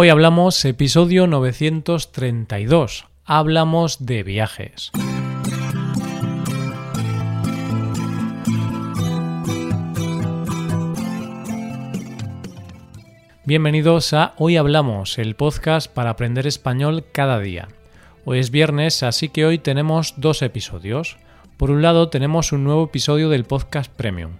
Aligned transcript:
Hoy 0.00 0.10
hablamos 0.10 0.64
episodio 0.64 1.26
932. 1.26 3.06
Hablamos 3.24 4.06
de 4.06 4.22
viajes. 4.22 4.92
Bienvenidos 13.44 14.12
a 14.12 14.34
Hoy 14.36 14.56
Hablamos, 14.56 15.18
el 15.18 15.34
podcast 15.34 15.92
para 15.92 16.10
aprender 16.10 16.46
español 16.46 17.04
cada 17.10 17.40
día. 17.40 17.66
Hoy 18.24 18.38
es 18.38 18.52
viernes, 18.52 19.02
así 19.02 19.30
que 19.30 19.46
hoy 19.46 19.58
tenemos 19.58 20.14
dos 20.16 20.42
episodios. 20.42 21.16
Por 21.56 21.72
un 21.72 21.82
lado 21.82 22.08
tenemos 22.08 22.52
un 22.52 22.62
nuevo 22.62 22.84
episodio 22.84 23.30
del 23.30 23.42
podcast 23.42 23.92
Premium. 23.92 24.34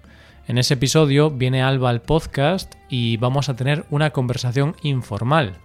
En 0.48 0.56
ese 0.56 0.74
episodio 0.74 1.30
viene 1.30 1.62
Alba 1.62 1.90
al 1.90 2.00
podcast 2.00 2.74
y 2.88 3.18
vamos 3.18 3.50
a 3.50 3.56
tener 3.56 3.84
una 3.90 4.12
conversación 4.12 4.76
informal, 4.80 5.58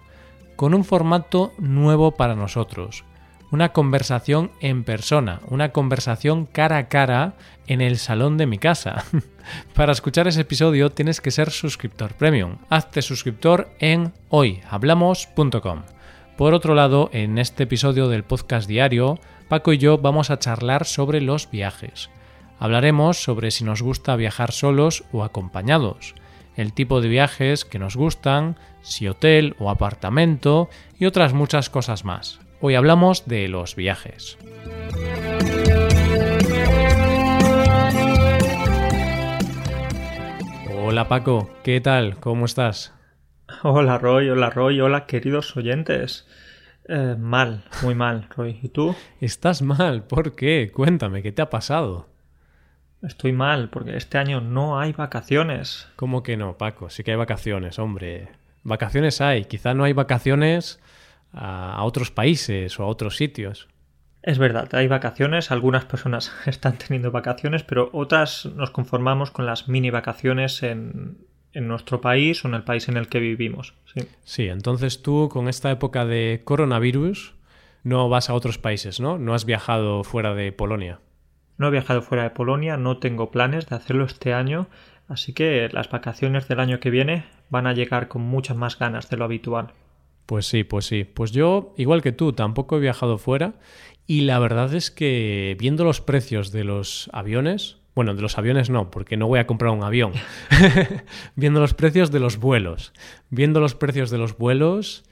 con 0.56 0.74
un 0.74 0.84
formato 0.84 1.54
nuevo 1.56 2.10
para 2.10 2.34
nosotros. 2.34 3.02
Una 3.50 3.70
conversación 3.70 4.50
en 4.60 4.84
persona, 4.84 5.40
una 5.48 5.70
conversación 5.70 6.44
cara 6.44 6.76
a 6.76 6.88
cara 6.88 7.32
en 7.66 7.80
el 7.80 7.96
salón 7.96 8.36
de 8.36 8.46
mi 8.46 8.58
casa. 8.58 9.04
para 9.74 9.92
escuchar 9.92 10.28
ese 10.28 10.42
episodio 10.42 10.90
tienes 10.90 11.22
que 11.22 11.30
ser 11.30 11.50
suscriptor 11.50 12.12
premium. 12.12 12.58
Hazte 12.68 13.00
suscriptor 13.00 13.70
en 13.78 14.12
hoyhablamos.com. 14.28 15.80
Por 16.36 16.52
otro 16.52 16.74
lado, 16.74 17.08
en 17.14 17.38
este 17.38 17.62
episodio 17.62 18.10
del 18.10 18.24
podcast 18.24 18.68
diario, 18.68 19.18
Paco 19.48 19.72
y 19.72 19.78
yo 19.78 19.96
vamos 19.96 20.28
a 20.28 20.38
charlar 20.38 20.84
sobre 20.84 21.22
los 21.22 21.50
viajes. 21.50 22.10
Hablaremos 22.58 23.22
sobre 23.22 23.50
si 23.50 23.64
nos 23.64 23.82
gusta 23.82 24.16
viajar 24.16 24.52
solos 24.52 25.04
o 25.12 25.24
acompañados, 25.24 26.14
el 26.56 26.72
tipo 26.72 27.00
de 27.00 27.08
viajes 27.08 27.64
que 27.64 27.78
nos 27.78 27.96
gustan, 27.96 28.56
si 28.80 29.08
hotel 29.08 29.56
o 29.58 29.70
apartamento 29.70 30.68
y 30.98 31.06
otras 31.06 31.32
muchas 31.32 31.68
cosas 31.68 32.04
más. 32.04 32.40
Hoy 32.60 32.76
hablamos 32.76 33.26
de 33.26 33.48
los 33.48 33.76
viajes. 33.76 34.38
Hola 40.80 41.08
Paco, 41.08 41.50
¿qué 41.64 41.80
tal? 41.80 42.20
¿Cómo 42.20 42.44
estás? 42.44 42.94
Hola 43.62 43.98
Roy, 43.98 44.28
hola 44.30 44.50
Roy, 44.50 44.80
hola 44.80 45.06
queridos 45.06 45.56
oyentes. 45.56 46.26
Eh, 46.88 47.16
mal, 47.18 47.64
muy 47.82 47.94
mal, 47.94 48.28
Roy. 48.36 48.60
¿Y 48.62 48.68
tú? 48.68 48.94
Estás 49.20 49.62
mal, 49.62 50.06
¿por 50.06 50.36
qué? 50.36 50.70
Cuéntame, 50.72 51.22
¿qué 51.22 51.32
te 51.32 51.42
ha 51.42 51.50
pasado? 51.50 52.13
Estoy 53.04 53.32
mal, 53.32 53.68
porque 53.68 53.96
este 53.96 54.18
año 54.18 54.40
no 54.40 54.78
hay 54.78 54.92
vacaciones. 54.92 55.88
¿Cómo 55.96 56.22
que 56.22 56.36
no, 56.36 56.56
Paco? 56.56 56.88
Sí 56.88 57.04
que 57.04 57.10
hay 57.10 57.16
vacaciones, 57.16 57.78
hombre. 57.78 58.28
Vacaciones 58.62 59.20
hay, 59.20 59.44
quizá 59.44 59.74
no 59.74 59.84
hay 59.84 59.92
vacaciones 59.92 60.80
a, 61.32 61.82
otros 61.84 62.10
países 62.10 62.78
o 62.80 62.84
a 62.84 62.86
otros 62.86 63.16
sitios. 63.16 63.68
Es 64.22 64.38
verdad, 64.38 64.74
hay 64.74 64.88
vacaciones, 64.88 65.50
algunas 65.50 65.84
personas 65.84 66.32
están 66.46 66.78
teniendo 66.78 67.10
vacaciones, 67.10 67.62
pero 67.62 67.90
otras 67.92 68.46
nos 68.46 68.70
conformamos 68.70 69.30
con 69.30 69.44
las 69.44 69.68
mini 69.68 69.90
vacaciones 69.90 70.62
en, 70.62 71.18
en 71.52 71.68
nuestro 71.68 72.00
país 72.00 72.42
o 72.44 72.48
en 72.48 72.54
el 72.54 72.64
país 72.64 72.88
en 72.88 72.96
el 72.96 73.08
que 73.08 73.20
vivimos. 73.20 73.74
Sí. 73.94 74.08
sí, 74.24 74.48
entonces 74.48 75.02
tú 75.02 75.28
con 75.30 75.48
esta 75.48 75.70
época 75.70 76.06
de 76.06 76.40
coronavirus 76.44 77.34
no 77.82 78.08
vas 78.08 78.30
a 78.30 78.34
otros 78.34 78.56
países, 78.56 78.98
¿no? 78.98 79.18
No 79.18 79.34
has 79.34 79.44
viajado 79.44 80.04
fuera 80.04 80.34
de 80.34 80.52
Polonia. 80.52 81.00
No 81.56 81.68
he 81.68 81.70
viajado 81.70 82.02
fuera 82.02 82.24
de 82.24 82.30
Polonia, 82.30 82.76
no 82.76 82.98
tengo 82.98 83.30
planes 83.30 83.66
de 83.68 83.76
hacerlo 83.76 84.04
este 84.04 84.34
año, 84.34 84.66
así 85.08 85.32
que 85.32 85.68
las 85.72 85.90
vacaciones 85.90 86.48
del 86.48 86.60
año 86.60 86.80
que 86.80 86.90
viene 86.90 87.24
van 87.50 87.66
a 87.66 87.72
llegar 87.72 88.08
con 88.08 88.22
muchas 88.22 88.56
más 88.56 88.78
ganas 88.78 89.08
de 89.10 89.16
lo 89.16 89.24
habitual. 89.24 89.72
Pues 90.26 90.46
sí, 90.46 90.64
pues 90.64 90.86
sí. 90.86 91.04
Pues 91.04 91.32
yo, 91.32 91.74
igual 91.76 92.02
que 92.02 92.12
tú, 92.12 92.32
tampoco 92.32 92.76
he 92.76 92.80
viajado 92.80 93.18
fuera 93.18 93.54
y 94.06 94.22
la 94.22 94.38
verdad 94.38 94.74
es 94.74 94.90
que 94.90 95.56
viendo 95.58 95.84
los 95.84 96.00
precios 96.00 96.50
de 96.50 96.64
los 96.64 97.10
aviones, 97.12 97.78
bueno, 97.94 98.14
de 98.14 98.22
los 98.22 98.38
aviones 98.38 98.70
no, 98.70 98.90
porque 98.90 99.16
no 99.16 99.28
voy 99.28 99.38
a 99.38 99.46
comprar 99.46 99.72
un 99.72 99.84
avión, 99.84 100.12
viendo 101.36 101.60
los 101.60 101.74
precios 101.74 102.10
de 102.10 102.20
los 102.20 102.38
vuelos, 102.38 102.92
viendo 103.30 103.60
los 103.60 103.74
precios 103.74 104.10
de 104.10 104.18
los 104.18 104.36
vuelos, 104.36 105.04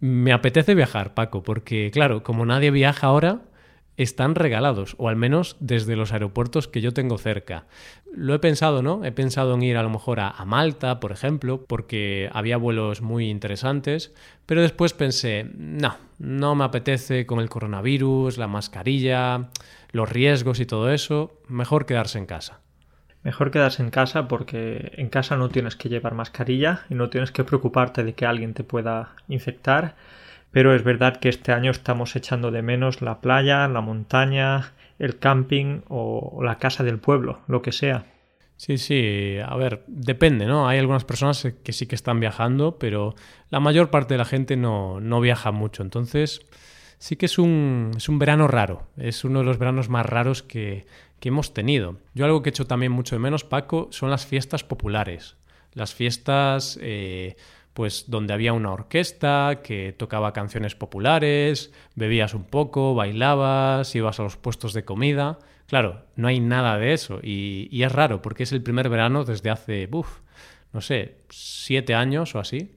me 0.00 0.32
apetece 0.32 0.74
viajar, 0.74 1.14
Paco, 1.14 1.42
porque 1.42 1.90
claro, 1.92 2.22
como 2.22 2.44
nadie 2.44 2.70
viaja 2.70 3.06
ahora, 3.06 3.42
están 3.96 4.34
regalados, 4.34 4.94
o 4.98 5.08
al 5.08 5.16
menos 5.16 5.56
desde 5.60 5.96
los 5.96 6.12
aeropuertos 6.12 6.68
que 6.68 6.80
yo 6.80 6.92
tengo 6.92 7.18
cerca. 7.18 7.66
Lo 8.12 8.34
he 8.34 8.38
pensado, 8.38 8.82
¿no? 8.82 9.04
He 9.04 9.12
pensado 9.12 9.54
en 9.54 9.62
ir 9.62 9.76
a 9.76 9.82
lo 9.82 9.90
mejor 9.90 10.20
a, 10.20 10.32
Malta, 10.44 11.00
por 11.00 11.12
ejemplo, 11.12 11.64
porque 11.66 12.28
había 12.32 12.56
vuelos 12.56 13.00
muy 13.00 13.30
interesantes, 13.30 14.14
pero 14.46 14.62
después 14.62 14.92
pensé, 14.92 15.50
no, 15.56 15.96
no 16.18 16.54
me 16.54 16.64
apetece 16.64 17.26
con 17.26 17.40
el 17.40 17.48
coronavirus, 17.48 18.38
la 18.38 18.48
mascarilla, 18.48 19.48
los 19.90 20.08
riesgos 20.08 20.60
y 20.60 20.66
todo 20.66 20.90
eso, 20.92 21.40
mejor 21.48 21.86
quedarse 21.86 22.18
en 22.18 22.26
casa. 22.26 22.60
Mejor 23.22 23.50
quedarse 23.50 23.82
en 23.82 23.90
casa 23.90 24.28
porque 24.28 24.92
en 24.96 25.08
casa 25.08 25.36
no 25.36 25.48
tienes 25.48 25.76
que 25.76 25.88
llevar 25.88 26.14
mascarilla 26.14 26.82
y 26.90 26.94
no 26.94 27.08
tienes 27.08 27.32
que 27.32 27.42
preocuparte 27.42 28.04
de 28.04 28.12
que 28.12 28.26
alguien 28.26 28.52
te 28.52 28.64
pueda 28.64 29.14
infectar 29.28 29.96
pero 30.54 30.72
es 30.72 30.84
verdad 30.84 31.16
que 31.16 31.28
este 31.28 31.50
año 31.50 31.72
estamos 31.72 32.14
echando 32.14 32.52
de 32.52 32.62
menos 32.62 33.02
la 33.02 33.20
playa, 33.20 33.66
la 33.66 33.80
montaña, 33.80 34.72
el 35.00 35.18
camping 35.18 35.80
o 35.88 36.42
la 36.44 36.60
casa 36.60 36.84
del 36.84 36.98
pueblo, 36.98 37.40
lo 37.48 37.60
que 37.60 37.72
sea. 37.72 38.06
Sí, 38.56 38.78
sí, 38.78 39.36
a 39.44 39.56
ver, 39.56 39.82
depende, 39.88 40.46
¿no? 40.46 40.68
Hay 40.68 40.78
algunas 40.78 41.04
personas 41.04 41.44
que 41.64 41.72
sí 41.72 41.88
que 41.88 41.96
están 41.96 42.20
viajando, 42.20 42.78
pero 42.78 43.16
la 43.50 43.58
mayor 43.58 43.90
parte 43.90 44.14
de 44.14 44.18
la 44.18 44.24
gente 44.24 44.56
no, 44.56 45.00
no 45.00 45.20
viaja 45.20 45.50
mucho. 45.50 45.82
Entonces, 45.82 46.46
sí 46.98 47.16
que 47.16 47.26
es 47.26 47.40
un, 47.40 47.90
es 47.96 48.08
un 48.08 48.20
verano 48.20 48.46
raro. 48.46 48.86
Es 48.96 49.24
uno 49.24 49.40
de 49.40 49.46
los 49.46 49.58
veranos 49.58 49.88
más 49.88 50.06
raros 50.06 50.44
que, 50.44 50.86
que 51.18 51.30
hemos 51.30 51.52
tenido. 51.52 51.98
Yo 52.14 52.26
algo 52.26 52.44
que 52.44 52.50
he 52.50 52.52
hecho 52.52 52.68
también 52.68 52.92
mucho 52.92 53.16
de 53.16 53.20
menos, 53.20 53.42
Paco, 53.42 53.88
son 53.90 54.08
las 54.08 54.24
fiestas 54.24 54.62
populares. 54.62 55.34
Las 55.72 55.94
fiestas 55.94 56.78
eh, 56.80 57.34
pues 57.74 58.04
donde 58.06 58.32
había 58.32 58.52
una 58.52 58.72
orquesta 58.72 59.60
que 59.62 59.92
tocaba 59.92 60.32
canciones 60.32 60.76
populares, 60.76 61.72
bebías 61.96 62.32
un 62.32 62.44
poco, 62.44 62.94
bailabas, 62.94 63.94
ibas 63.96 64.20
a 64.20 64.22
los 64.22 64.36
puestos 64.36 64.72
de 64.72 64.84
comida. 64.84 65.40
Claro, 65.66 66.04
no 66.14 66.28
hay 66.28 66.38
nada 66.38 66.78
de 66.78 66.92
eso 66.92 67.18
y, 67.22 67.82
es 67.82 67.92
raro 67.92 68.22
porque 68.22 68.44
es 68.44 68.52
el 68.52 68.62
primer 68.62 68.88
verano 68.88 69.24
desde 69.24 69.50
hace, 69.50 69.88
uff, 69.90 70.20
no 70.72 70.80
sé, 70.80 71.16
siete 71.30 71.94
años 71.94 72.34
o 72.36 72.38
así, 72.38 72.76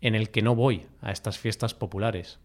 en 0.00 0.16
el 0.16 0.30
que 0.30 0.42
no 0.42 0.56
voy 0.56 0.86
a 1.00 1.12
estas 1.12 1.38
fiestas 1.38 1.72
populares. 1.72 2.40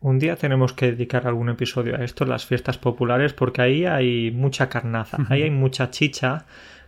Un 0.00 0.18
día 0.18 0.36
tenemos 0.36 0.72
que 0.72 0.90
dedicar 0.90 1.26
algún 1.26 1.50
episodio 1.50 1.96
a 1.96 2.04
esto, 2.04 2.26
las 2.26 2.44
fiestas 2.44 2.78
populares, 2.78 3.32
porque 3.32 3.62
ahí 3.62 3.86
hay 3.86 4.32
mucha 4.32 4.68
carnaza, 4.68 5.18
ahí 5.30 5.42
hay 5.42 5.50
mucha 5.50 5.90
chicha 5.90 6.46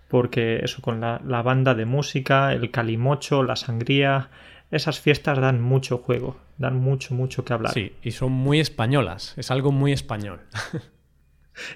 porque 0.08 0.60
eso 0.62 0.82
con 0.82 1.00
la, 1.00 1.42
banda 1.42 1.74
de 1.74 1.84
música, 1.84 2.52
el 2.52 2.70
calimocho, 2.70 3.42
la 3.42 3.56
sangría, 3.56 4.30
esas 4.70 5.00
fiestas 5.00 5.38
dan 5.38 5.60
mucho 5.60 5.98
juego, 5.98 6.36
dan 6.58 6.76
mucho, 6.76 7.14
mucho 7.14 7.44
que 7.44 7.52
hablar. 7.52 7.72
Sí, 7.72 7.92
y 8.02 8.12
son 8.12 8.32
muy 8.32 8.60
españolas, 8.60 9.34
es 9.36 9.50
algo 9.50 9.72
muy 9.72 9.92
español. 9.92 10.40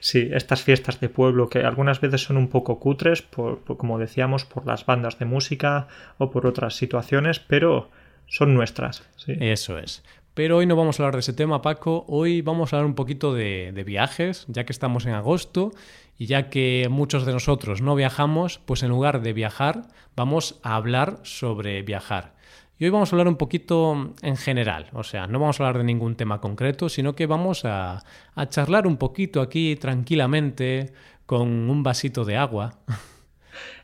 Sí, 0.01 0.29
estas 0.33 0.63
fiestas 0.63 1.01
de 1.01 1.09
pueblo 1.09 1.49
que 1.49 1.61
algunas 1.61 2.03
veces 2.03 2.23
son 2.23 2.37
un 2.37 2.49
poco 2.49 2.79
cutres, 2.79 3.23
por, 3.23 3.65
como 3.65 3.99
decíamos, 3.99 4.45
por 4.45 4.67
las 4.67 4.85
bandas 4.85 5.19
de 5.19 5.25
música 5.25 5.89
o 6.19 6.31
por 6.31 6.47
otras 6.47 6.75
situaciones, 6.75 7.41
pero 7.41 7.89
son 8.27 8.53
nuestras. 8.53 9.09
Sí. 9.17 9.33
Eso 9.41 9.79
es. 9.79 10.03
Pero 10.35 10.59
hoy 10.59 10.67
no 10.67 10.77
vamos 10.77 11.01
a 11.01 11.03
hablar 11.03 11.15
de 11.15 11.21
ese 11.21 11.33
tema, 11.33 11.63
Paco. 11.63 12.05
Hoy 12.09 12.43
vamos 12.43 12.73
a 12.73 12.77
hablar 12.77 12.87
un 12.87 12.95
poquito 12.95 13.33
de, 13.33 13.73
de 13.75 13.85
viajes, 13.85 14.45
ya 14.49 14.65
que 14.65 14.73
estamos 14.73 15.07
en 15.07 15.15
agosto 15.15 15.73
y 16.21 16.27
ya 16.27 16.51
que 16.51 16.87
muchos 16.91 17.25
de 17.25 17.33
nosotros 17.33 17.81
no 17.81 17.95
viajamos, 17.95 18.61
pues 18.67 18.83
en 18.83 18.91
lugar 18.91 19.23
de 19.23 19.33
viajar, 19.33 19.87
vamos 20.15 20.61
a 20.63 20.75
hablar 20.75 21.19
sobre 21.23 21.81
viajar. 21.81 22.35
Y 22.79 22.85
hoy 22.85 22.91
vamos 22.91 23.11
a 23.11 23.17
hablar 23.17 23.27
un 23.27 23.37
poquito 23.37 24.13
en 24.21 24.37
general, 24.37 24.91
o 24.93 25.03
sea, 25.03 25.27
no 25.27 25.41
vamos 25.41 25.59
a 25.59 25.65
hablar 25.65 25.79
de 25.79 25.85
ningún 25.85 26.17
tema 26.17 26.39
concreto, 26.43 26.91
sino 26.91 27.15
que 27.15 27.25
vamos 27.25 27.65
a, 27.65 28.05
charlar 28.51 28.87
un 28.87 28.99
poquito 28.99 29.41
aquí 29.41 29.77
tranquilamente 29.77 30.93
con 31.25 31.49
un 31.71 31.83
vasito 31.83 32.25
de 32.27 32.37
agua. 32.37 32.75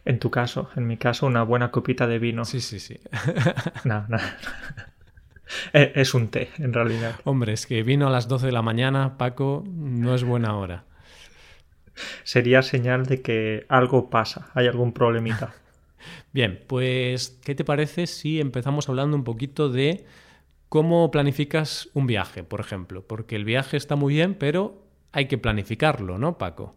En 0.04 0.20
tu 0.20 0.30
caso, 0.30 0.70
en 0.76 0.86
mi 0.86 0.96
caso, 0.96 1.26
una 1.26 1.42
buena 1.42 1.72
copita 1.72 2.06
de 2.06 2.20
vino. 2.20 2.44
Sí, 2.44 2.60
sí, 2.60 2.78
sí. 2.78 3.00
no, 3.84 4.04
no. 4.08 4.18
Es 5.72 6.14
un 6.14 6.28
té, 6.28 6.50
en 6.58 6.72
realidad. 6.72 7.16
Hombre, 7.24 7.54
es 7.54 7.66
que 7.66 7.82
vino 7.82 8.06
a 8.06 8.10
las 8.10 8.28
12 8.28 8.46
de 8.46 8.52
la 8.52 8.62
mañana, 8.62 9.18
Paco, 9.18 9.64
no 9.66 10.14
es 10.14 10.22
buena 10.22 10.56
hora 10.56 10.84
sería 12.24 12.62
señal 12.62 13.06
de 13.06 13.22
que 13.22 13.66
algo 13.68 14.10
pasa, 14.10 14.50
hay 14.54 14.66
algún 14.66 14.92
problemita. 14.92 15.54
Bien, 16.32 16.60
pues, 16.66 17.38
¿qué 17.44 17.54
te 17.54 17.64
parece 17.64 18.06
si 18.06 18.40
empezamos 18.40 18.88
hablando 18.88 19.16
un 19.16 19.24
poquito 19.24 19.68
de 19.68 20.04
cómo 20.68 21.10
planificas 21.10 21.88
un 21.94 22.06
viaje, 22.06 22.44
por 22.44 22.60
ejemplo? 22.60 23.06
Porque 23.06 23.36
el 23.36 23.44
viaje 23.44 23.76
está 23.76 23.96
muy 23.96 24.14
bien, 24.14 24.34
pero 24.34 24.82
hay 25.12 25.26
que 25.26 25.38
planificarlo, 25.38 26.18
¿no, 26.18 26.38
Paco? 26.38 26.74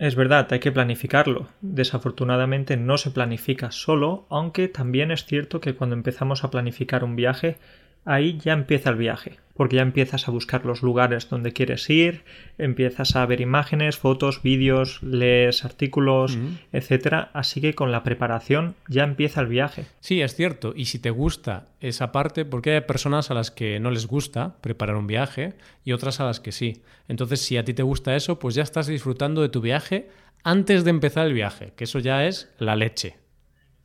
Es 0.00 0.14
verdad, 0.14 0.48
hay 0.50 0.60
que 0.60 0.72
planificarlo. 0.72 1.48
Desafortunadamente 1.60 2.78
no 2.78 2.96
se 2.96 3.10
planifica 3.10 3.70
solo, 3.70 4.26
aunque 4.30 4.68
también 4.68 5.10
es 5.10 5.26
cierto 5.26 5.60
que 5.60 5.74
cuando 5.74 5.94
empezamos 5.94 6.42
a 6.42 6.50
planificar 6.50 7.04
un 7.04 7.16
viaje 7.16 7.58
ahí 8.04 8.38
ya 8.38 8.52
empieza 8.52 8.90
el 8.90 8.96
viaje, 8.96 9.38
porque 9.54 9.76
ya 9.76 9.82
empiezas 9.82 10.26
a 10.26 10.30
buscar 10.30 10.64
los 10.64 10.82
lugares 10.82 11.28
donde 11.28 11.52
quieres 11.52 11.88
ir, 11.90 12.24
empiezas 12.58 13.14
a 13.16 13.26
ver 13.26 13.40
imágenes, 13.40 13.98
fotos, 13.98 14.42
vídeos, 14.42 15.02
lees 15.02 15.64
artículos, 15.64 16.38
etcétera, 16.72 17.30
así 17.34 17.60
que 17.60 17.74
con 17.74 17.92
la 17.92 18.02
preparación 18.02 18.74
ya 18.88 19.04
empieza 19.04 19.42
el 19.42 19.48
viaje. 19.48 19.84
Sí, 20.00 20.22
es 20.22 20.34
cierto, 20.34 20.72
y 20.74 20.86
si 20.86 20.98
te 20.98 21.10
gusta 21.10 21.66
esa 21.80 22.10
parte, 22.10 22.44
porque 22.44 22.72
hay 22.72 22.80
personas 22.80 23.30
a 23.30 23.34
las 23.34 23.50
que 23.50 23.78
no 23.80 23.90
les 23.90 24.06
gusta 24.06 24.56
preparar 24.60 24.96
un 24.96 25.06
viaje 25.06 25.52
y 25.84 25.92
otras 25.92 26.20
a 26.20 26.24
las 26.24 26.40
que 26.40 26.52
sí. 26.52 26.82
Entonces, 27.08 27.40
si 27.40 27.56
a 27.56 27.64
ti 27.64 27.74
te 27.74 27.82
gusta 27.82 28.16
eso, 28.16 28.38
pues 28.38 28.54
ya 28.54 28.62
estás 28.62 28.86
disfrutando 28.86 29.42
de 29.42 29.50
tu 29.50 29.60
viaje 29.60 30.08
antes 30.42 30.84
de 30.84 30.90
empezar 30.90 31.26
el 31.26 31.34
viaje, 31.34 31.72
que 31.76 31.84
eso 31.84 31.98
ya 31.98 32.26
es 32.26 32.50
la 32.58 32.76
leche 32.76 33.19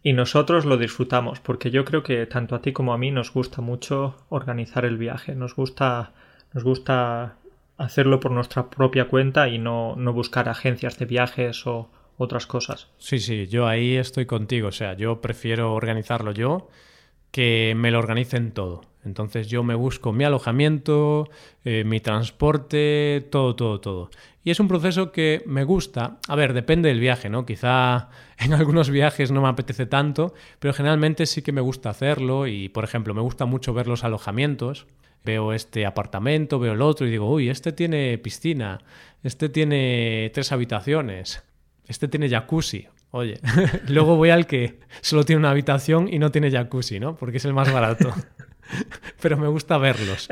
y 0.06 0.13
nosotros 0.13 0.66
lo 0.66 0.78
disfrutamos, 0.78 1.40
porque 1.40 1.72
yo 1.72 1.84
creo 1.84 2.04
que 2.04 2.28
tanto 2.28 2.54
a 2.54 2.62
ti 2.62 2.74
como 2.74 2.94
a 2.94 2.98
mí 3.00 3.10
nos 3.10 3.34
gusta 3.34 3.63
mucho 3.63 4.16
organizar 4.30 4.86
el 4.86 4.98
viaje, 4.98 5.34
nos 5.34 5.56
gusta, 5.56 6.12
nos 6.54 6.63
gusta 6.63 7.38
hacerlo 7.78 8.19
por 8.19 8.30
nuestra 8.30 8.69
propia 8.69 9.07
cuenta 9.07 9.48
y 9.48 9.57
no, 9.57 9.96
no 9.96 10.13
buscar 10.13 10.48
agencias 10.48 11.00
de 11.00 11.06
viajes 11.06 11.66
o 11.66 11.90
otras 12.19 12.46
cosas. 12.46 12.88
Sí, 13.00 13.18
sí, 13.18 13.48
yo 13.48 13.66
ahí 13.66 13.96
estoy 13.96 14.28
contigo, 14.28 14.68
o 14.68 14.72
sea, 14.72 14.94
yo 14.94 15.22
prefiero 15.22 15.74
organizarlo 15.74 16.34
yo 16.34 16.69
que 17.31 17.74
me 17.75 17.90
lo 17.90 17.98
organicen 17.98 18.52
todo. 18.52 18.81
Entonces 19.06 19.48
yo 19.48 19.63
me 19.63 19.74
busco 19.74 20.13
mi 20.13 20.24
alojamiento, 20.24 21.30
eh, 21.63 21.84
mi 21.84 22.00
transporte, 22.00 23.28
todo, 23.31 23.56
todo, 23.56 23.80
todo. 23.80 24.10
Y 24.45 24.51
es 24.51 24.59
un 24.59 24.68
proceso 24.68 25.12
que 25.12 25.42
me 25.47 25.63
gusta. 25.63 26.19
A 26.27 26.36
ver, 26.36 26.53
depende 26.53 26.89
del 26.89 27.00
viaje, 27.00 27.30
¿no? 27.30 27.47
Quizá 27.47 28.09
en 28.38 28.53
algunos 28.53 28.92
viajes 28.92 29.31
no 29.31 29.42
me 29.42 29.50
apetece 29.50 29.88
tanto, 29.88 30.36
pero 30.59 30.74
generalmente 30.74 31.25
sí 31.25 31.42
que 31.42 31.51
me 31.51 31.62
gusta 31.62 31.89
hacerlo 31.89 32.45
y, 32.45 32.69
por 32.69 32.83
ejemplo, 32.83 33.15
me 33.15 33.21
gusta 33.21 33.45
mucho 33.45 33.74
ver 33.74 33.88
los 33.88 34.03
alojamientos. 34.03 34.86
Veo 35.24 35.51
este 35.51 35.88
apartamento, 35.88 36.59
veo 36.59 36.74
el 36.74 36.83
otro 36.83 37.07
y 37.07 37.09
digo, 37.09 37.27
uy, 37.27 37.50
este 37.50 37.71
tiene 37.71 38.15
piscina, 38.19 38.81
este 39.24 39.50
tiene 39.50 40.30
tres 40.31 40.51
habitaciones, 40.51 41.44
este 41.88 42.07
tiene 42.07 42.30
jacuzzi. 42.30 42.88
Oye, 43.09 43.39
luego 43.88 44.15
voy 44.15 44.30
al 44.30 44.45
que 44.45 44.80
solo 45.01 45.24
tiene 45.24 45.39
una 45.39 45.50
habitación 45.50 46.07
y 46.07 46.19
no 46.19 46.30
tiene 46.30 46.51
jacuzzi, 46.51 47.00
¿no? 47.00 47.15
Porque 47.15 47.38
es 47.38 47.45
el 47.45 47.53
más 47.53 47.74
barato. 47.74 48.13
pero 49.21 49.38
me 49.38 49.47
gusta 49.47 49.80
verlos. 49.80 50.30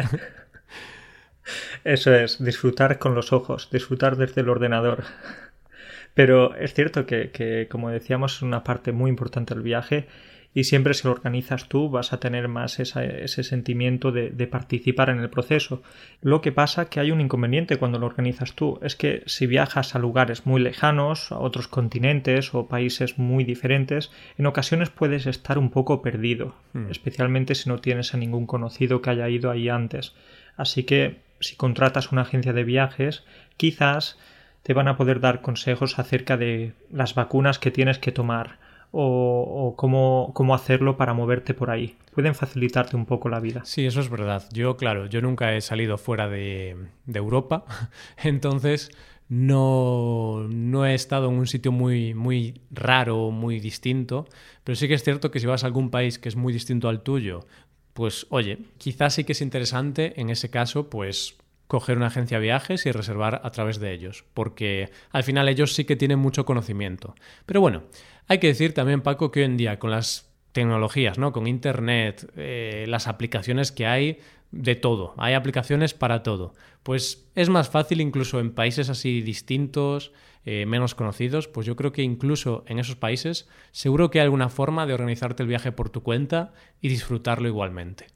Eso 1.84 2.14
es, 2.16 2.44
disfrutar 2.44 2.98
con 2.98 3.16
los 3.16 3.34
ojos, 3.34 3.70
disfrutar 3.72 4.16
desde 4.16 4.42
el 4.42 4.50
ordenador. 4.50 5.04
Pero 6.14 6.56
es 6.56 6.74
cierto 6.74 7.06
que, 7.06 7.68
como 7.70 7.90
decíamos, 7.90 8.38
es 8.38 8.42
una 8.42 8.64
parte 8.64 8.92
muy 8.92 9.10
importante 9.10 9.54
del 9.54 9.64
viaje 9.64 10.08
y 10.54 10.66
siempre 10.66 10.94
si 10.94 11.08
lo 11.08 11.14
organizas 11.14 11.68
tú 11.68 11.90
vas 11.90 12.14
a 12.14 12.20
tener 12.20 12.48
más 12.48 12.80
ese 12.80 13.44
sentimiento 13.44 14.12
de, 14.12 14.30
de, 14.30 14.46
participar 14.46 15.10
en 15.10 15.20
el 15.20 15.32
proceso. 15.32 15.82
Lo 16.22 16.42
que 16.42 16.52
pasa 16.52 16.86
que 16.86 17.00
hay 17.00 17.10
un 17.10 17.22
inconveniente 17.22 17.78
cuando 17.78 17.98
lo 17.98 18.06
organizas 18.06 18.54
tú, 18.54 18.80
es 18.84 18.96
que 18.96 19.24
si 19.26 19.48
viajas 19.48 19.96
a 19.96 20.00
lugares 20.00 20.46
muy 20.46 20.62
lejanos, 20.62 21.32
a 21.32 21.40
otros 21.40 21.68
continentes 21.68 22.54
o 22.54 22.68
países 22.68 23.18
muy 23.18 23.44
diferentes, 23.44 24.12
en 24.38 24.46
ocasiones 24.46 24.92
puedes 24.92 25.26
estar 25.26 25.58
un 25.58 25.72
poco 25.72 26.04
perdido, 26.04 26.54
hmm. 26.74 26.92
especialmente 26.92 27.56
si 27.56 27.70
no 27.70 27.80
tienes 27.80 28.14
a 28.14 28.18
ningún 28.18 28.46
conocido 28.46 29.02
que 29.02 29.10
haya 29.10 29.28
ido 29.30 29.50
ahí 29.50 29.70
antes. 29.70 30.14
Así 30.56 30.84
que 30.84 31.22
si 31.44 31.56
contratas 31.56 32.12
una 32.12 32.24
agencia 32.24 32.54
de 32.54 32.64
viajes, 32.64 33.24
quizás 33.58 34.18
te 34.64 34.74
van 34.74 34.88
a 34.88 34.98
poder 34.98 35.20
dar 35.20 35.42
consejos 35.42 36.00
acerca 36.00 36.38
de 36.38 36.74
las 36.90 37.16
vacunas 37.16 37.60
que 37.60 37.72
tienes 37.72 38.00
que 38.00 38.12
tomar 38.12 38.60
o, 38.96 39.74
cómo, 39.76 40.32
cómo, 40.36 40.54
hacerlo 40.54 40.98
para 40.98 41.16
moverte 41.16 41.56
por 41.56 41.72
ahí. 41.72 41.96
Pueden 42.14 42.36
facilitarte 42.36 42.96
un 42.96 43.08
poco 43.08 43.28
la 43.28 43.40
vida. 43.40 43.62
Sí, 43.66 43.88
eso 43.88 44.00
es 44.00 44.10
verdad. 44.10 44.44
Yo, 44.52 44.78
claro, 44.78 45.08
yo 45.08 45.20
nunca 45.20 45.56
he 45.56 45.62
salido 45.62 45.98
fuera 45.98 46.30
de, 46.30 46.78
de 47.08 47.20
Europa, 47.20 47.66
entonces 48.24 48.92
no, 49.30 50.48
no, 50.48 50.86
he 50.86 50.94
estado 50.94 51.30
en 51.30 51.36
un 51.36 51.48
sitio 51.48 51.72
muy, 51.72 52.14
muy 52.14 52.62
raro, 52.70 53.32
muy 53.32 53.60
distinto, 53.60 54.28
pero 54.64 54.76
sí 54.76 54.88
que 54.88 54.94
es 54.94 55.04
cierto 55.04 55.32
que 55.32 55.40
si 55.40 55.48
vas 55.48 55.64
a 55.64 55.68
algún 55.68 55.90
país 55.90 56.20
que 56.20 56.30
es 56.30 56.36
muy 56.36 56.54
distinto 56.54 56.88
al 56.88 57.02
tuyo, 57.02 57.48
pues 57.94 58.28
oye, 58.30 58.60
quizás 58.78 59.14
sí 59.14 59.24
que 59.24 59.34
es 59.34 59.42
interesante 59.42 60.20
en 60.20 60.30
ese 60.30 60.50
caso, 60.50 60.90
pues 60.90 61.38
coger 61.68 61.98
una 61.98 62.08
agencia 62.08 62.38
de 62.38 62.44
viajes 62.44 62.86
y 62.86 62.92
reservar 62.92 63.42
a 63.44 63.52
través 63.52 63.80
de 63.80 63.94
ellos, 63.94 64.26
porque 64.34 64.92
al 65.12 65.24
final 65.24 65.50
ellos 65.50 65.74
sí 65.74 65.86
que 65.86 65.96
tienen 65.96 66.20
mucho 66.20 66.46
conocimiento. 66.46 67.16
Pero 67.46 67.62
bueno, 67.62 67.84
hay 68.28 68.40
que 68.40 68.48
decir 68.48 68.74
también, 68.74 69.02
Paco, 69.02 69.32
que 69.32 69.40
hoy 69.40 69.46
en 69.46 69.58
día 69.58 69.80
con 69.80 69.92
las 69.92 70.32
tecnologías, 70.52 71.18
¿no? 71.18 71.32
Con 71.32 71.48
Internet, 71.48 72.32
eh, 72.36 72.86
las 72.88 73.08
aplicaciones 73.08 73.72
que 73.72 73.88
hay 73.88 74.20
de 74.52 74.76
todo, 74.76 75.16
hay 75.18 75.34
aplicaciones 75.34 75.94
para 75.96 76.22
todo. 76.22 76.54
Pues 76.84 77.28
es 77.34 77.50
más 77.50 77.70
fácil 77.70 78.02
incluso 78.02 78.40
en 78.40 78.52
países 78.52 78.90
así 78.90 79.22
distintos, 79.22 80.12
eh, 80.46 80.66
menos 80.66 80.96
conocidos, 80.96 81.48
pues 81.48 81.66
yo 81.66 81.76
creo 81.76 81.92
que 81.92 82.02
incluso 82.02 82.66
en 82.68 82.80
esos 82.80 82.96
países 82.96 83.48
seguro 83.72 84.12
que 84.12 84.20
hay 84.20 84.26
alguna 84.26 84.50
forma 84.50 84.86
de 84.86 84.94
organizarte 84.94 85.44
el 85.44 85.50
viaje 85.50 85.72
por 85.72 85.90
tu 85.90 86.04
cuenta 86.04 86.54
y 86.82 86.90
disfrutarlo 86.90 87.48
igualmente. 87.48 88.08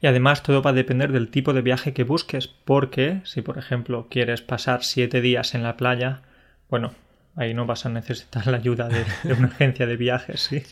Y 0.00 0.06
además 0.06 0.42
todo 0.42 0.62
va 0.62 0.70
a 0.70 0.74
depender 0.74 1.12
del 1.12 1.30
tipo 1.30 1.52
de 1.52 1.62
viaje 1.62 1.92
que 1.92 2.04
busques, 2.04 2.48
porque 2.48 3.20
si 3.24 3.42
por 3.42 3.58
ejemplo 3.58 4.06
quieres 4.10 4.42
pasar 4.42 4.84
siete 4.84 5.20
días 5.20 5.54
en 5.54 5.62
la 5.62 5.76
playa, 5.76 6.22
bueno, 6.68 6.92
ahí 7.36 7.54
no 7.54 7.66
vas 7.66 7.86
a 7.86 7.88
necesitar 7.88 8.46
la 8.48 8.56
ayuda 8.56 8.88
de, 8.88 9.04
una 9.32 9.46
agencia 9.46 9.86
de 9.86 9.96
viajes, 9.96 10.40
¿sí? 10.40 10.62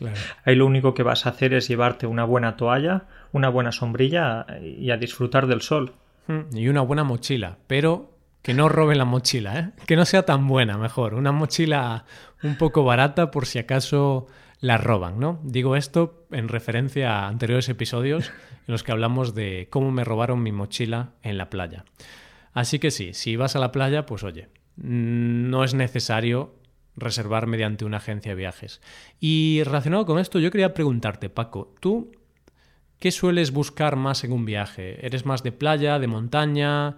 Ahí 0.44 0.56
lo 0.56 0.66
único 0.66 0.94
que 0.94 1.04
vas 1.04 1.26
a 1.26 1.30
hacer 1.30 1.54
es 1.54 1.68
llevarte 1.68 2.06
una 2.06 2.24
buena 2.24 2.56
toalla, 2.56 3.04
una 3.32 3.48
buena 3.48 3.72
sombrilla 3.72 4.46
y 4.60 4.90
a 4.90 4.96
disfrutar 4.96 5.46
del 5.46 5.62
sol. 5.62 5.94
Hmm, 6.26 6.56
y 6.56 6.68
una 6.68 6.80
buena 6.80 7.04
mochila, 7.04 7.58
pero 7.68 8.15
que 8.46 8.54
no 8.54 8.68
roben 8.68 8.98
la 8.98 9.04
mochila, 9.04 9.58
¿eh? 9.58 9.70
Que 9.88 9.96
no 9.96 10.04
sea 10.04 10.22
tan 10.22 10.46
buena, 10.46 10.78
mejor. 10.78 11.14
Una 11.14 11.32
mochila 11.32 12.04
un 12.44 12.56
poco 12.56 12.84
barata 12.84 13.32
por 13.32 13.44
si 13.44 13.58
acaso 13.58 14.28
la 14.60 14.78
roban, 14.78 15.18
¿no? 15.18 15.40
Digo 15.42 15.74
esto 15.74 16.28
en 16.30 16.46
referencia 16.46 17.10
a 17.10 17.26
anteriores 17.26 17.68
episodios 17.68 18.28
en 18.28 18.72
los 18.72 18.84
que 18.84 18.92
hablamos 18.92 19.34
de 19.34 19.66
cómo 19.68 19.90
me 19.90 20.04
robaron 20.04 20.44
mi 20.44 20.52
mochila 20.52 21.14
en 21.24 21.38
la 21.38 21.50
playa. 21.50 21.86
Así 22.52 22.78
que 22.78 22.92
sí, 22.92 23.14
si 23.14 23.34
vas 23.34 23.56
a 23.56 23.58
la 23.58 23.72
playa, 23.72 24.06
pues 24.06 24.22
oye, 24.22 24.48
no 24.76 25.64
es 25.64 25.74
necesario 25.74 26.54
reservar 26.94 27.48
mediante 27.48 27.84
una 27.84 27.96
agencia 27.96 28.30
de 28.30 28.36
viajes. 28.36 28.80
Y 29.18 29.62
relacionado 29.64 30.06
con 30.06 30.20
esto, 30.20 30.38
yo 30.38 30.52
quería 30.52 30.72
preguntarte, 30.72 31.30
Paco, 31.30 31.74
¿tú 31.80 32.12
qué 33.00 33.10
sueles 33.10 33.50
buscar 33.50 33.96
más 33.96 34.22
en 34.22 34.30
un 34.30 34.44
viaje? 34.44 35.04
¿Eres 35.04 35.26
más 35.26 35.42
de 35.42 35.50
playa, 35.50 35.98
de 35.98 36.06
montaña? 36.06 36.96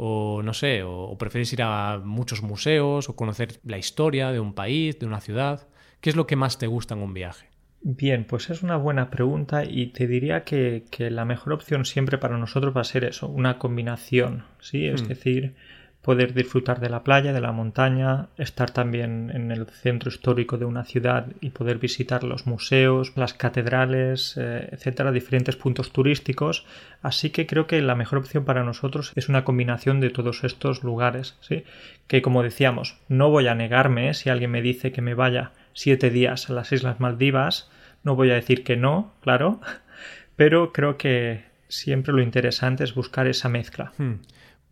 O 0.00 0.42
no 0.44 0.54
sé, 0.54 0.84
o, 0.84 1.18
prefieres 1.18 1.52
ir 1.52 1.62
a 1.62 1.98
muchos 1.98 2.40
museos 2.40 3.08
o 3.08 3.16
conocer 3.16 3.58
la 3.64 3.78
historia 3.78 4.30
de 4.30 4.38
un 4.38 4.54
país, 4.54 4.98
de 4.98 5.06
una 5.06 5.20
ciudad. 5.20 5.66
¿Qué 6.00 6.10
es 6.10 6.16
lo 6.16 6.28
que 6.28 6.36
más 6.36 6.56
te 6.56 6.68
gusta 6.68 6.94
en 6.94 7.02
un 7.02 7.12
viaje? 7.12 7.48
Bien, 7.80 8.24
pues 8.24 8.48
es 8.50 8.62
una 8.62 8.76
buena 8.76 9.10
pregunta 9.10 9.64
y 9.64 9.88
te 9.88 10.06
diría 10.06 10.44
que, 10.44 10.84
la 10.98 11.24
mejor 11.24 11.52
opción 11.52 11.84
siempre 11.84 12.16
para 12.16 12.38
nosotros 12.38 12.76
va 12.76 12.80
a 12.80 12.84
ser 12.84 13.04
eso, 13.04 13.28
una 13.28 13.58
combinación, 13.58 14.44
¿sí? 14.60 14.86
Es 14.86 15.02
hmm. 15.02 15.08
decir, 15.08 15.54
poder 16.02 16.32
disfrutar 16.32 16.80
de 16.80 16.88
la 16.88 17.02
playa, 17.02 17.32
de 17.32 17.40
la 17.40 17.52
montaña, 17.52 18.28
estar 18.38 18.70
también 18.70 19.30
en 19.34 19.50
el 19.50 19.66
centro 19.66 20.08
histórico 20.08 20.56
de 20.56 20.64
una 20.64 20.84
ciudad 20.84 21.26
y 21.40 21.50
poder 21.50 21.78
visitar 21.78 22.24
los 22.24 22.46
museos, 22.46 23.12
las 23.16 23.34
catedrales, 23.34 24.36
eh, 24.36 24.68
etcétera, 24.72 25.12
diferentes 25.12 25.56
puntos 25.56 25.92
turísticos. 25.92 26.64
Así 27.02 27.30
que 27.30 27.46
creo 27.46 27.66
que 27.66 27.82
la 27.82 27.96
mejor 27.96 28.18
opción 28.18 28.44
para 28.44 28.64
nosotros 28.64 29.12
es 29.16 29.28
una 29.28 29.44
combinación 29.44 30.00
de 30.00 30.10
todos 30.10 30.44
estos 30.44 30.82
lugares, 30.84 31.36
¿sí? 31.40 31.64
Que 32.06 32.22
como 32.22 32.42
decíamos, 32.42 32.96
no 33.08 33.30
voy 33.30 33.48
a 33.48 33.54
negarme 33.54 34.14
si 34.14 34.30
alguien 34.30 34.52
me 34.52 34.62
dice 34.62 34.92
que 34.92 35.02
me 35.02 35.14
vaya 35.14 35.52
siete 35.74 36.10
días 36.10 36.48
a 36.48 36.54
las 36.54 36.72
Islas 36.72 37.00
Maldivas, 37.00 37.70
no 38.04 38.14
voy 38.14 38.30
a 38.30 38.34
decir 38.34 38.64
que 38.64 38.76
no, 38.76 39.12
claro, 39.20 39.60
pero 40.36 40.72
creo 40.72 40.96
que 40.96 41.44
siempre 41.68 42.14
lo 42.14 42.22
interesante 42.22 42.84
es 42.84 42.94
buscar 42.94 43.26
esa 43.26 43.48
mezcla. 43.48 43.92
Hmm. 43.98 44.20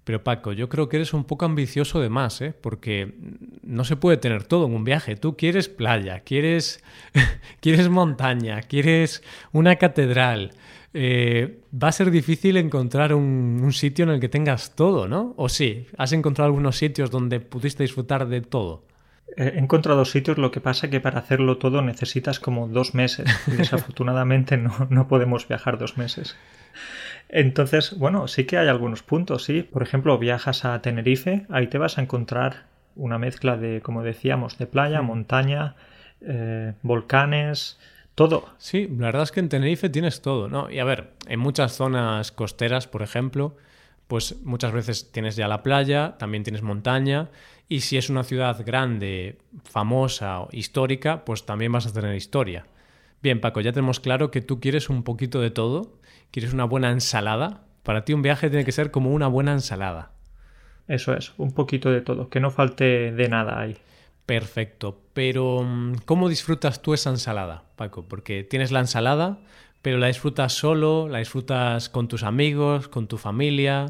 Pero 0.06 0.22
Paco, 0.22 0.52
yo 0.52 0.68
creo 0.68 0.88
que 0.88 0.98
eres 0.98 1.12
un 1.14 1.24
poco 1.24 1.46
ambicioso 1.46 2.00
de 2.00 2.08
más, 2.08 2.40
¿eh? 2.40 2.54
porque 2.60 3.12
no 3.64 3.82
se 3.82 3.96
puede 3.96 4.18
tener 4.18 4.44
todo 4.44 4.66
en 4.66 4.74
un 4.74 4.84
viaje. 4.84 5.16
Tú 5.16 5.36
quieres 5.36 5.68
playa, 5.68 6.20
quieres, 6.20 6.80
quieres 7.60 7.88
montaña, 7.88 8.60
quieres 8.62 9.24
una 9.50 9.74
catedral. 9.74 10.52
Eh, 10.94 11.58
va 11.74 11.88
a 11.88 11.92
ser 11.92 12.12
difícil 12.12 12.56
encontrar 12.56 13.12
un, 13.14 13.60
un, 13.60 13.72
sitio 13.72 14.04
en 14.04 14.12
el 14.12 14.20
que 14.20 14.28
tengas 14.28 14.76
todo, 14.76 15.08
¿no? 15.08 15.34
O 15.36 15.48
sí, 15.48 15.88
has 15.98 16.12
encontrado 16.12 16.46
algunos 16.46 16.76
sitios 16.76 17.10
donde 17.10 17.40
pudiste 17.40 17.82
disfrutar 17.82 18.28
de 18.28 18.42
todo. 18.42 18.84
He 19.36 19.58
encontrado 19.58 20.04
sitios, 20.04 20.38
lo 20.38 20.52
que 20.52 20.60
pasa 20.60 20.88
que 20.88 21.00
para 21.00 21.18
hacerlo 21.18 21.58
todo 21.58 21.82
necesitas 21.82 22.38
como 22.38 22.68
dos 22.68 22.94
meses. 22.94 23.28
Y 23.48 23.50
desafortunadamente 23.56 24.56
no, 24.56 24.86
no 24.88 25.08
podemos 25.08 25.48
viajar 25.48 25.78
dos 25.78 25.98
meses. 25.98 26.36
Entonces, 27.28 27.98
bueno, 27.98 28.28
sí 28.28 28.44
que 28.44 28.58
hay 28.58 28.68
algunos 28.68 29.02
puntos, 29.02 29.44
sí. 29.44 29.62
Por 29.62 29.82
ejemplo, 29.82 30.18
viajas 30.18 30.64
a 30.64 30.80
Tenerife, 30.80 31.46
ahí 31.50 31.66
te 31.66 31.78
vas 31.78 31.98
a 31.98 32.02
encontrar 32.02 32.64
una 32.94 33.18
mezcla 33.18 33.56
de, 33.56 33.82
como 33.82 34.02
decíamos, 34.02 34.58
de 34.58 34.66
playa, 34.66 35.02
montaña, 35.02 35.74
eh, 36.20 36.72
volcanes, 36.82 37.78
todo. 38.14 38.48
Sí, 38.58 38.88
la 38.98 39.06
verdad 39.06 39.24
es 39.24 39.32
que 39.32 39.40
en 39.40 39.48
Tenerife 39.48 39.88
tienes 39.90 40.22
todo, 40.22 40.48
¿no? 40.48 40.70
Y 40.70 40.78
a 40.78 40.84
ver, 40.84 41.10
en 41.28 41.38
muchas 41.40 41.72
zonas 41.72 42.32
costeras, 42.32 42.86
por 42.86 43.02
ejemplo, 43.02 43.56
pues 44.06 44.40
muchas 44.42 44.72
veces 44.72 45.10
tienes 45.12 45.36
ya 45.36 45.48
la 45.48 45.62
playa, 45.62 46.16
también 46.18 46.44
tienes 46.44 46.62
montaña, 46.62 47.28
y 47.68 47.80
si 47.80 47.96
es 47.96 48.08
una 48.08 48.22
ciudad 48.24 48.64
grande, 48.64 49.38
famosa 49.64 50.40
o 50.40 50.48
histórica, 50.52 51.24
pues 51.24 51.44
también 51.44 51.72
vas 51.72 51.86
a 51.86 51.92
tener 51.92 52.14
historia. 52.14 52.66
Bien, 53.22 53.40
Paco, 53.40 53.60
ya 53.60 53.72
tenemos 53.72 54.00
claro 54.00 54.30
que 54.30 54.40
tú 54.40 54.60
quieres 54.60 54.88
un 54.88 55.02
poquito 55.02 55.40
de 55.40 55.50
todo, 55.50 55.98
quieres 56.30 56.52
una 56.52 56.64
buena 56.64 56.90
ensalada. 56.90 57.62
Para 57.82 58.04
ti 58.04 58.12
un 58.12 58.22
viaje 58.22 58.48
tiene 58.48 58.64
que 58.64 58.72
ser 58.72 58.90
como 58.90 59.12
una 59.12 59.28
buena 59.28 59.52
ensalada. 59.52 60.12
Eso 60.88 61.14
es, 61.14 61.32
un 61.36 61.52
poquito 61.52 61.90
de 61.90 62.00
todo, 62.00 62.28
que 62.28 62.40
no 62.40 62.50
falte 62.50 63.12
de 63.12 63.28
nada 63.28 63.60
ahí. 63.60 63.76
Perfecto, 64.24 65.00
pero 65.12 65.62
mm, 65.62 65.98
¿cómo 66.04 66.28
disfrutas 66.28 66.82
tú 66.82 66.94
esa 66.94 67.10
ensalada, 67.10 67.64
Paco? 67.76 68.06
Porque 68.08 68.44
tienes 68.44 68.72
la 68.72 68.80
ensalada, 68.80 69.38
pero 69.82 69.98
la 69.98 70.08
disfrutas 70.08 70.52
solo, 70.52 71.08
la 71.08 71.18
disfrutas 71.18 71.88
con 71.88 72.08
tus 72.08 72.24
amigos, 72.24 72.88
con 72.88 73.06
tu 73.06 73.18
familia. 73.18 73.86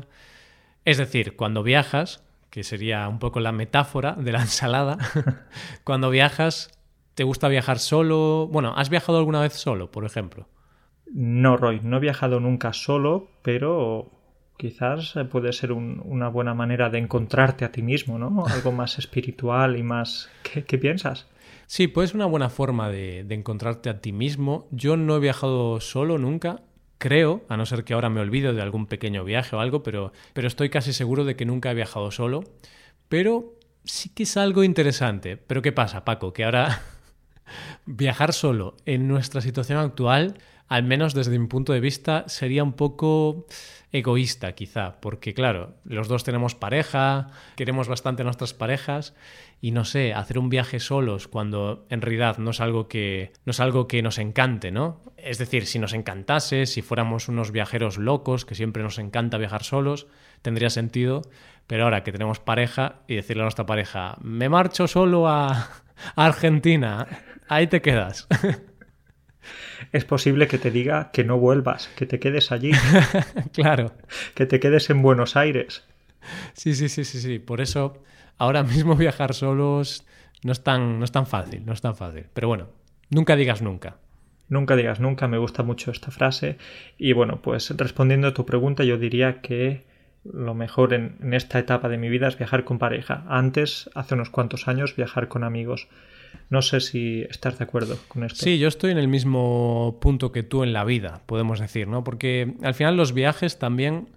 Es 0.84 0.98
decir, 0.98 1.36
cuando 1.36 1.62
viajas, 1.62 2.22
que 2.50 2.64
sería 2.64 3.08
un 3.08 3.18
poco 3.18 3.40
la 3.40 3.52
metáfora 3.52 4.12
de 4.12 4.32
la 4.32 4.40
ensalada, 4.42 4.98
cuando 5.84 6.10
viajas, 6.10 6.70
¿te 7.14 7.24
gusta 7.24 7.48
viajar 7.48 7.78
solo? 7.78 8.48
Bueno, 8.50 8.74
¿has 8.76 8.90
viajado 8.90 9.18
alguna 9.18 9.40
vez 9.40 9.54
solo, 9.54 9.90
por 9.90 10.04
ejemplo? 10.04 10.46
No, 11.12 11.56
Roy, 11.56 11.80
no 11.82 11.98
he 11.98 12.00
viajado 12.00 12.40
nunca 12.40 12.72
solo, 12.72 13.28
pero 13.42 14.10
quizás 14.56 15.14
puede 15.30 15.52
ser 15.52 15.72
una 15.72 16.28
buena 16.28 16.54
manera 16.54 16.90
de 16.90 16.98
encontrarte 16.98 17.64
a 17.64 17.72
ti 17.72 17.82
mismo, 17.82 18.18
¿no? 18.18 18.46
Algo 18.48 18.72
más 18.72 18.98
espiritual 18.98 19.76
y 19.76 19.82
más... 19.82 20.30
¿Qué, 20.42 20.78
piensas? 20.78 21.26
Sí, 21.66 21.88
pues 21.88 22.14
una 22.14 22.26
buena 22.26 22.48
forma 22.48 22.88
de, 22.88 23.20
encontrarte 23.30 23.90
a 23.90 24.00
ti 24.00 24.12
mismo. 24.12 24.66
Yo 24.70 24.96
no 24.96 25.16
he 25.16 25.20
viajado 25.20 25.80
solo 25.80 26.18
nunca, 26.18 26.62
creo, 26.98 27.44
a 27.48 27.56
no 27.56 27.66
ser 27.66 27.84
que 27.84 27.94
ahora 27.94 28.08
me 28.08 28.20
olvido 28.20 28.52
de 28.52 28.62
algún 28.62 28.86
pequeño 28.86 29.24
viaje 29.24 29.56
o 29.56 29.60
algo, 29.60 29.82
pero, 29.82 30.12
pero 30.32 30.48
estoy 30.48 30.70
casi 30.70 30.92
seguro 30.92 31.24
de 31.24 31.36
que 31.36 31.44
nunca 31.44 31.70
he 31.70 31.74
viajado 31.74 32.10
solo. 32.10 32.44
Pero 33.08 33.54
sí 33.84 34.10
que 34.10 34.24
es 34.24 34.36
algo 34.36 34.64
interesante. 34.64 35.36
Pero 35.36 35.62
¿qué 35.62 35.72
pasa, 35.72 36.04
Paco? 36.04 36.32
Que 36.32 36.44
ahora 36.44 36.82
viajar 37.86 38.32
solo 38.32 38.76
en 38.84 39.08
nuestra 39.08 39.40
situación 39.40 39.78
actual 39.78 40.38
al 40.68 40.82
menos 40.82 41.14
desde 41.14 41.38
mi 41.38 41.46
punto 41.46 41.72
de 41.72 41.80
vista, 41.80 42.24
sería 42.26 42.64
un 42.64 42.72
poco 42.72 43.46
egoísta 43.92 44.52
quizá, 44.52 45.00
porque 45.00 45.32
claro, 45.32 45.74
los 45.84 46.08
dos 46.08 46.24
tenemos 46.24 46.54
pareja, 46.54 47.28
queremos 47.56 47.88
bastante 47.88 48.24
nuestras 48.24 48.52
parejas 48.52 49.14
y 49.60 49.70
no 49.70 49.84
sé, 49.84 50.12
hacer 50.12 50.38
un 50.38 50.48
viaje 50.48 50.80
solos 50.80 51.28
cuando 51.28 51.86
en 51.88 52.02
realidad 52.02 52.38
no 52.38 52.50
es 52.50 52.60
algo 52.60 52.88
que 52.88 53.32
no 53.44 53.52
es 53.52 53.60
algo 53.60 53.86
que 53.86 54.02
nos 54.02 54.18
encante, 54.18 54.70
¿no? 54.70 55.02
Es 55.16 55.38
decir, 55.38 55.66
si 55.66 55.78
nos 55.78 55.94
encantase, 55.94 56.66
si 56.66 56.82
fuéramos 56.82 57.28
unos 57.28 57.52
viajeros 57.52 57.96
locos 57.96 58.44
que 58.44 58.54
siempre 58.54 58.82
nos 58.82 58.98
encanta 58.98 59.38
viajar 59.38 59.62
solos, 59.62 60.08
tendría 60.42 60.70
sentido, 60.70 61.22
pero 61.66 61.84
ahora 61.84 62.02
que 62.02 62.12
tenemos 62.12 62.40
pareja 62.40 63.00
y 63.08 63.14
decirle 63.14 63.42
a 63.42 63.46
nuestra 63.46 63.66
pareja, 63.66 64.16
"Me 64.20 64.48
marcho 64.48 64.88
solo 64.88 65.28
a 65.28 65.70
Argentina", 66.16 67.06
ahí 67.48 67.66
te 67.66 67.80
quedas. 67.80 68.26
es 69.96 70.04
posible 70.04 70.46
que 70.46 70.58
te 70.58 70.70
diga 70.70 71.10
que 71.12 71.24
no 71.24 71.38
vuelvas, 71.38 71.88
que 71.96 72.06
te 72.06 72.18
quedes 72.18 72.52
allí. 72.52 72.72
claro. 73.52 73.92
Que 74.34 74.46
te 74.46 74.60
quedes 74.60 74.90
en 74.90 75.02
Buenos 75.02 75.36
Aires. 75.36 75.84
Sí, 76.54 76.74
sí, 76.74 76.88
sí, 76.88 77.04
sí, 77.04 77.20
sí. 77.20 77.38
Por 77.38 77.60
eso 77.60 78.02
ahora 78.38 78.62
mismo 78.62 78.94
viajar 78.96 79.34
solos 79.34 80.04
no 80.42 80.52
es 80.52 80.62
tan, 80.62 80.98
no 80.98 81.04
es 81.04 81.12
tan 81.12 81.26
fácil, 81.26 81.64
no 81.64 81.72
es 81.72 81.80
tan 81.80 81.96
fácil. 81.96 82.26
Pero 82.32 82.48
bueno, 82.48 82.68
nunca 83.10 83.36
digas 83.36 83.62
nunca. 83.62 83.96
Nunca 84.48 84.76
digas 84.76 85.00
nunca, 85.00 85.26
me 85.26 85.38
gusta 85.38 85.62
mucho 85.62 85.90
esta 85.90 86.10
frase. 86.10 86.58
Y 86.98 87.12
bueno, 87.12 87.40
pues 87.42 87.70
respondiendo 87.76 88.28
a 88.28 88.34
tu 88.34 88.46
pregunta, 88.46 88.84
yo 88.84 88.96
diría 88.98 89.40
que 89.40 89.84
lo 90.24 90.54
mejor 90.54 90.94
en, 90.94 91.16
en 91.20 91.34
esta 91.34 91.58
etapa 91.58 91.88
de 91.88 91.98
mi 91.98 92.08
vida 92.08 92.28
es 92.28 92.38
viajar 92.38 92.64
con 92.64 92.78
pareja. 92.78 93.24
Antes, 93.28 93.90
hace 93.94 94.14
unos 94.14 94.30
cuantos 94.30 94.68
años, 94.68 94.94
viajar 94.94 95.28
con 95.28 95.42
amigos. 95.42 95.88
No 96.50 96.62
sé 96.62 96.80
si 96.80 97.22
estás 97.22 97.58
de 97.58 97.64
acuerdo 97.64 97.98
con 98.08 98.24
esto. 98.24 98.44
Sí, 98.44 98.58
yo 98.58 98.68
estoy 98.68 98.90
en 98.90 98.98
el 98.98 99.08
mismo 99.08 99.98
punto 100.00 100.32
que 100.32 100.42
tú 100.42 100.62
en 100.62 100.72
la 100.72 100.84
vida, 100.84 101.22
podemos 101.26 101.60
decir, 101.60 101.88
¿no? 101.88 102.04
Porque 102.04 102.54
al 102.62 102.74
final 102.74 102.96
los 102.96 103.12
viajes 103.12 103.58
también 103.58 104.08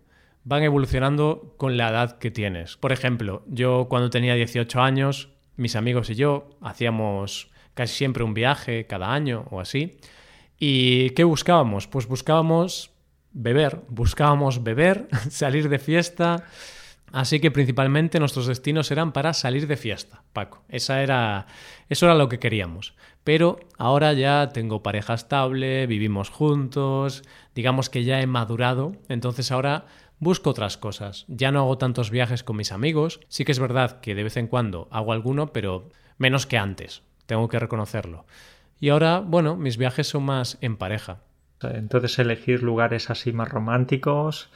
van 0.43 0.63
evolucionando 0.63 1.53
con 1.57 1.77
la 1.77 1.89
edad 1.89 2.17
que 2.17 2.31
tienes. 2.31 2.77
Por 2.77 2.91
ejemplo, 2.91 3.43
yo 3.47 3.87
cuando 3.89 4.09
tenía 4.09 4.35
18 4.35 4.81
años, 4.81 5.29
mis 5.57 5.75
amigos 5.75 6.09
y 6.09 6.15
yo 6.15 6.49
hacíamos 6.61 7.51
casi 7.73 7.95
siempre 7.95 8.23
un 8.23 8.33
viaje 8.33 8.87
cada 8.87 9.13
año 9.13 9.45
o 9.51 9.59
así. 9.59 9.97
¿Y 10.57 11.11
qué 11.11 11.23
buscábamos? 11.23 11.87
Pues 11.87 12.07
buscábamos 12.07 12.91
beber, 13.31 13.81
buscábamos 13.89 14.63
beber, 14.63 15.07
salir 15.29 15.69
de 15.69 15.79
fiesta, 15.79 16.45
Así 17.11 17.39
que 17.39 17.51
principalmente 17.51 18.19
nuestros 18.19 18.47
destinos 18.47 18.91
eran 18.91 19.11
para 19.11 19.33
salir 19.33 19.67
de 19.67 19.77
fiesta, 19.77 20.23
Paco. 20.33 20.63
Esa 20.69 21.01
era, 21.01 21.47
eso 21.89 22.05
era 22.05 22.15
lo 22.15 22.29
que 22.29 22.39
queríamos. 22.39 22.93
Pero 23.23 23.59
ahora 23.77 24.13
ya 24.13 24.49
tengo 24.49 24.83
pareja 24.83 25.13
estable, 25.13 25.87
vivimos 25.87 26.29
juntos, 26.29 27.23
digamos 27.55 27.89
que 27.89 28.03
ya 28.03 28.21
he 28.21 28.27
madurado, 28.27 28.93
entonces 29.07 29.51
ahora 29.51 29.85
busco 30.19 30.51
otras 30.51 30.77
cosas. 30.77 31.25
Ya 31.27 31.51
no 31.51 31.59
hago 31.59 31.77
tantos 31.77 32.11
viajes 32.11 32.43
con 32.43 32.57
mis 32.57 32.71
amigos. 32.71 33.19
Sí 33.27 33.45
que 33.45 33.51
es 33.51 33.59
verdad 33.59 33.99
que 34.01 34.15
de 34.15 34.23
vez 34.23 34.37
en 34.37 34.47
cuando 34.47 34.87
hago 34.91 35.13
alguno, 35.13 35.53
pero 35.53 35.89
menos 36.17 36.45
que 36.45 36.57
antes. 36.57 37.03
Tengo 37.25 37.47
que 37.47 37.59
reconocerlo. 37.59 38.25
Y 38.79 38.89
ahora, 38.89 39.19
bueno, 39.19 39.55
mis 39.55 39.77
viajes 39.77 40.07
son 40.07 40.23
más 40.23 40.57
en 40.61 40.77
pareja. 40.77 41.19
Entonces 41.61 42.17
elegir 42.19 42.63
lugares 42.63 43.09
así 43.09 43.33
más 43.33 43.49
románticos, 43.49 44.49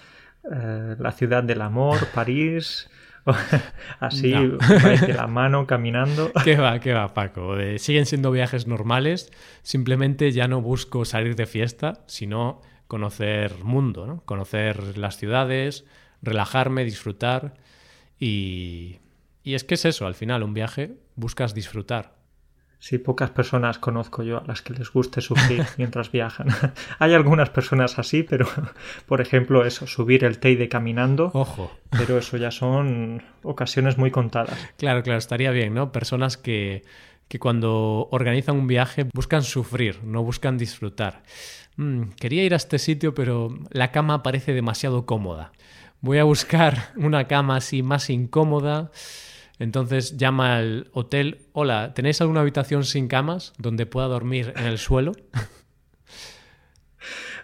eh, 0.51 0.95
la 1.00 1.12
ciudad 1.12 1.43
del 1.43 1.62
amor, 1.62 2.07
París. 2.13 2.89
Así, 4.00 4.31
de 4.31 5.13
la 5.15 5.27
mano, 5.27 5.65
caminando. 5.65 6.31
¿Qué 6.43 6.57
va, 6.57 6.79
qué 6.79 6.93
va, 6.93 7.13
Paco? 7.13 7.57
Eh, 7.57 7.79
siguen 7.79 8.05
siendo 8.05 8.31
viajes 8.31 8.67
normales. 8.67 9.31
Simplemente 9.62 10.31
ya 10.31 10.47
no 10.47 10.62
busco 10.62 11.05
salir 11.05 11.35
de 11.35 11.45
fiesta, 11.45 12.03
sino 12.05 12.62
conocer 12.88 13.63
mundo, 13.63 14.05
¿no? 14.05 14.21
Conocer 14.25 14.97
las 14.97 15.17
ciudades, 15.17 15.85
relajarme, 16.21 16.83
disfrutar. 16.83 17.53
Y, 18.19 19.00
y 19.43 19.53
es 19.53 19.63
que 19.63 19.75
es 19.75 19.85
eso, 19.85 20.05
al 20.05 20.15
final, 20.15 20.43
un 20.43 20.53
viaje 20.53 20.97
buscas 21.15 21.53
disfrutar. 21.53 22.23
Sí, 22.83 22.97
pocas 22.97 23.29
personas 23.29 23.79
conozco 23.79 24.23
yo 24.23 24.39
a 24.39 24.43
las 24.45 24.61
que 24.61 24.73
les 24.73 24.91
guste 24.91 25.21
sufrir 25.21 25.63
mientras 25.77 26.11
viajan. 26.11 26.49
Hay 26.99 27.13
algunas 27.13 27.49
personas 27.49 27.97
así, 27.97 28.23
pero 28.23 28.45
por 29.05 29.21
ejemplo 29.21 29.65
eso, 29.65 29.87
subir 29.87 30.25
el 30.25 30.37
Teide 30.39 30.67
caminando. 30.67 31.31
Ojo. 31.33 31.71
Pero 31.91 32.17
eso 32.17 32.35
ya 32.35 32.51
son 32.51 33.23
ocasiones 33.41 33.97
muy 33.97 34.11
contadas. 34.11 34.59
Claro, 34.75 35.01
claro, 35.01 35.17
estaría 35.17 35.51
bien, 35.51 35.73
¿no? 35.73 35.93
Personas 35.93 36.35
que, 36.35 36.81
que 37.29 37.39
cuando 37.39 38.09
organizan 38.11 38.57
un 38.57 38.67
viaje 38.67 39.05
buscan 39.13 39.43
sufrir, 39.43 40.03
no 40.03 40.21
buscan 40.21 40.57
disfrutar. 40.57 41.23
Mm, 41.77 42.09
quería 42.19 42.43
ir 42.43 42.51
a 42.51 42.57
este 42.57 42.79
sitio, 42.79 43.13
pero 43.13 43.57
la 43.71 43.93
cama 43.93 44.23
parece 44.23 44.53
demasiado 44.53 45.05
cómoda. 45.05 45.53
Voy 46.01 46.17
a 46.17 46.25
buscar 46.25 46.91
una 46.97 47.29
cama 47.29 47.55
así 47.55 47.81
más 47.81 48.09
incómoda 48.09 48.91
entonces 49.60 50.17
llama 50.17 50.57
al 50.57 50.89
hotel, 50.93 51.39
hola, 51.53 51.93
¿tenéis 51.93 52.22
alguna 52.22 52.41
habitación 52.41 52.83
sin 52.83 53.07
camas 53.07 53.53
donde 53.57 53.86
pueda 53.86 54.07
dormir 54.07 54.53
en 54.55 54.65
el 54.65 54.77
suelo? 54.77 55.13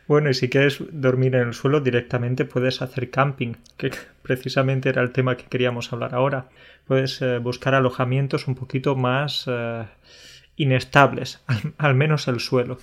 Bueno, 0.09 0.31
y 0.31 0.33
si 0.33 0.49
quieres 0.49 0.81
dormir 0.91 1.35
en 1.35 1.49
el 1.49 1.53
suelo 1.53 1.81
directamente 1.81 2.43
puedes 2.43 2.81
hacer 2.81 3.11
camping, 3.11 3.53
que 3.77 3.91
precisamente 4.23 4.89
era 4.89 5.03
el 5.03 5.11
tema 5.11 5.37
que 5.37 5.45
queríamos 5.45 5.93
hablar 5.93 6.15
ahora. 6.15 6.49
Puedes 6.87 7.21
eh, 7.21 7.37
buscar 7.37 7.75
alojamientos 7.75 8.47
un 8.47 8.55
poquito 8.55 8.95
más 8.95 9.45
eh, 9.45 9.85
inestables, 10.55 11.43
al, 11.77 11.93
menos 11.93 12.27
el 12.27 12.39
suelo. 12.39 12.79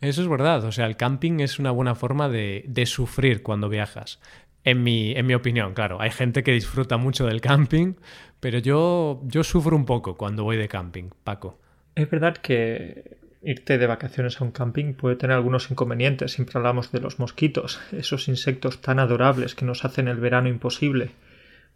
Eso 0.00 0.22
es 0.22 0.28
verdad, 0.28 0.62
o 0.64 0.70
sea, 0.70 0.86
el 0.86 0.96
camping 0.96 1.40
es 1.40 1.58
una 1.58 1.72
buena 1.72 1.96
forma 1.96 2.28
de, 2.28 2.64
de 2.68 2.86
sufrir 2.86 3.42
cuando 3.42 3.68
viajas. 3.68 4.20
En 4.64 4.82
mi, 4.82 5.12
en 5.12 5.26
mi 5.26 5.34
opinión, 5.34 5.72
claro, 5.72 6.00
hay 6.00 6.10
gente 6.10 6.42
que 6.42 6.52
disfruta 6.52 6.96
mucho 6.96 7.26
del 7.26 7.40
camping, 7.40 7.94
pero 8.40 8.58
yo, 8.58 9.22
yo 9.24 9.44
sufro 9.44 9.76
un 9.76 9.86
poco 9.86 10.16
cuando 10.16 10.44
voy 10.44 10.56
de 10.56 10.68
camping, 10.68 11.10
Paco. 11.24 11.58
Es 11.94 12.10
verdad 12.10 12.36
que 12.36 13.18
irte 13.42 13.78
de 13.78 13.86
vacaciones 13.86 14.40
a 14.40 14.44
un 14.44 14.50
camping 14.50 14.94
puede 14.94 15.16
tener 15.16 15.36
algunos 15.36 15.70
inconvenientes. 15.70 16.32
Siempre 16.32 16.58
hablamos 16.58 16.92
de 16.92 17.00
los 17.00 17.18
mosquitos, 17.18 17.80
esos 17.92 18.28
insectos 18.28 18.80
tan 18.80 18.98
adorables 18.98 19.54
que 19.54 19.64
nos 19.64 19.84
hacen 19.84 20.08
el 20.08 20.18
verano 20.18 20.48
imposible. 20.48 21.12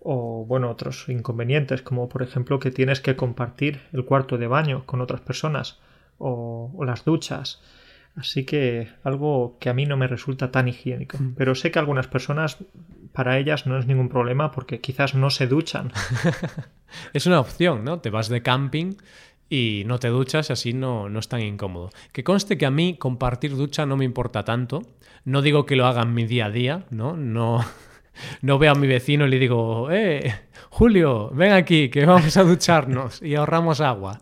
O, 0.00 0.44
bueno, 0.44 0.70
otros 0.70 1.08
inconvenientes, 1.08 1.82
como 1.82 2.08
por 2.08 2.22
ejemplo 2.22 2.58
que 2.58 2.72
tienes 2.72 3.00
que 3.00 3.14
compartir 3.14 3.80
el 3.92 4.04
cuarto 4.04 4.36
de 4.36 4.48
baño 4.48 4.84
con 4.84 5.00
otras 5.00 5.20
personas 5.20 5.78
o, 6.18 6.72
o 6.76 6.84
las 6.84 7.04
duchas. 7.04 7.62
Así 8.16 8.44
que 8.44 8.88
algo 9.04 9.56
que 9.58 9.70
a 9.70 9.74
mí 9.74 9.86
no 9.86 9.96
me 9.96 10.06
resulta 10.06 10.50
tan 10.50 10.68
higiénico. 10.68 11.18
Mm. 11.18 11.34
Pero 11.34 11.54
sé 11.54 11.70
que 11.70 11.78
algunas 11.78 12.08
personas, 12.08 12.58
para 13.12 13.38
ellas 13.38 13.66
no 13.66 13.78
es 13.78 13.86
ningún 13.86 14.08
problema 14.08 14.50
porque 14.50 14.80
quizás 14.80 15.14
no 15.14 15.30
se 15.30 15.46
duchan. 15.46 15.92
es 17.12 17.26
una 17.26 17.40
opción, 17.40 17.84
¿no? 17.84 18.00
Te 18.00 18.10
vas 18.10 18.28
de 18.28 18.42
camping 18.42 18.96
y 19.48 19.84
no 19.86 19.98
te 19.98 20.08
duchas 20.08 20.50
y 20.50 20.52
así 20.52 20.72
no, 20.72 21.08
no 21.08 21.18
es 21.20 21.28
tan 21.28 21.40
incómodo. 21.40 21.90
Que 22.12 22.24
conste 22.24 22.58
que 22.58 22.66
a 22.66 22.70
mí 22.70 22.96
compartir 22.98 23.56
ducha 23.56 23.86
no 23.86 23.96
me 23.96 24.04
importa 24.04 24.44
tanto. 24.44 24.82
No 25.24 25.40
digo 25.40 25.66
que 25.66 25.76
lo 25.76 25.86
haga 25.86 26.02
en 26.02 26.14
mi 26.14 26.26
día 26.26 26.46
a 26.46 26.50
día, 26.50 26.84
¿no? 26.90 27.16
No, 27.16 27.64
no 28.42 28.58
veo 28.58 28.72
a 28.72 28.74
mi 28.74 28.86
vecino 28.86 29.26
y 29.26 29.30
le 29.30 29.38
digo, 29.38 29.90
eh, 29.90 30.34
Julio, 30.68 31.30
ven 31.30 31.52
aquí, 31.52 31.88
que 31.88 32.04
vamos 32.04 32.36
a 32.36 32.44
ducharnos 32.44 33.22
y 33.22 33.34
ahorramos 33.36 33.80
agua. 33.80 34.20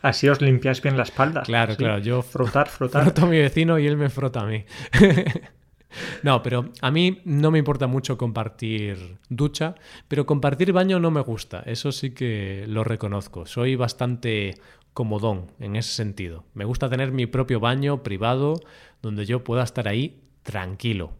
Así 0.00 0.28
os 0.28 0.40
limpiáis 0.40 0.82
bien 0.82 0.96
la 0.96 1.02
espalda. 1.04 1.42
Claro, 1.42 1.76
claro, 1.76 1.98
yo 1.98 2.22
frotar, 2.22 2.68
frotar. 2.68 3.04
Froto 3.04 3.26
a 3.26 3.28
mi 3.28 3.38
vecino 3.38 3.78
y 3.78 3.86
él 3.86 3.96
me 3.96 4.08
frota 4.08 4.40
a 4.40 4.46
mí. 4.46 4.64
no, 6.22 6.42
pero 6.42 6.72
a 6.80 6.90
mí 6.90 7.20
no 7.24 7.50
me 7.50 7.58
importa 7.58 7.86
mucho 7.86 8.16
compartir 8.16 9.18
ducha, 9.28 9.74
pero 10.08 10.26
compartir 10.26 10.72
baño 10.72 11.00
no 11.00 11.10
me 11.10 11.20
gusta. 11.20 11.62
Eso 11.66 11.92
sí 11.92 12.10
que 12.10 12.64
lo 12.68 12.84
reconozco. 12.84 13.46
Soy 13.46 13.76
bastante 13.76 14.54
comodón 14.94 15.50
en 15.58 15.76
ese 15.76 15.92
sentido. 15.92 16.44
Me 16.54 16.64
gusta 16.64 16.88
tener 16.88 17.12
mi 17.12 17.26
propio 17.26 17.60
baño 17.60 18.02
privado 18.02 18.60
donde 19.00 19.26
yo 19.26 19.44
pueda 19.44 19.62
estar 19.62 19.88
ahí 19.88 20.20
tranquilo. 20.42 21.12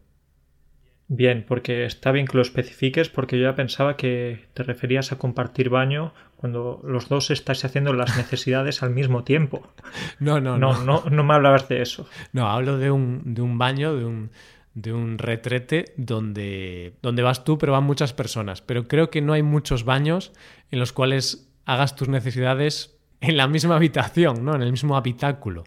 Bien, 1.08 1.44
porque 1.46 1.84
está 1.84 2.10
bien 2.10 2.26
que 2.26 2.36
lo 2.36 2.42
especifiques 2.42 3.08
porque 3.08 3.38
yo 3.38 3.44
ya 3.44 3.54
pensaba 3.54 3.96
que 3.96 4.46
te 4.54 4.62
referías 4.62 5.12
a 5.12 5.18
compartir 5.18 5.68
baño 5.68 6.14
cuando 6.42 6.80
los 6.82 7.08
dos 7.08 7.30
estáis 7.30 7.64
haciendo 7.64 7.92
las 7.92 8.16
necesidades 8.18 8.82
al 8.82 8.90
mismo 8.90 9.22
tiempo. 9.22 9.62
No, 10.18 10.40
no, 10.40 10.58
no. 10.58 10.72
No, 10.72 10.84
no, 10.84 11.04
no 11.08 11.22
me 11.22 11.34
hablabas 11.34 11.68
de 11.68 11.82
eso. 11.82 12.08
No, 12.32 12.48
hablo 12.48 12.78
de 12.78 12.90
un, 12.90 13.22
de 13.32 13.42
un 13.42 13.58
baño, 13.58 13.94
de 13.94 14.04
un, 14.04 14.32
de 14.74 14.92
un 14.92 15.18
retrete 15.18 15.94
donde, 15.96 16.94
donde 17.00 17.22
vas 17.22 17.44
tú, 17.44 17.58
pero 17.58 17.70
van 17.70 17.84
muchas 17.84 18.12
personas. 18.12 18.60
Pero 18.60 18.88
creo 18.88 19.08
que 19.08 19.20
no 19.20 19.34
hay 19.34 19.44
muchos 19.44 19.84
baños 19.84 20.32
en 20.72 20.80
los 20.80 20.92
cuales 20.92 21.48
hagas 21.64 21.94
tus 21.94 22.08
necesidades 22.08 22.98
en 23.20 23.36
la 23.36 23.46
misma 23.46 23.76
habitación, 23.76 24.44
¿no? 24.44 24.56
En 24.56 24.62
el 24.62 24.72
mismo 24.72 24.96
habitáculo, 24.96 25.62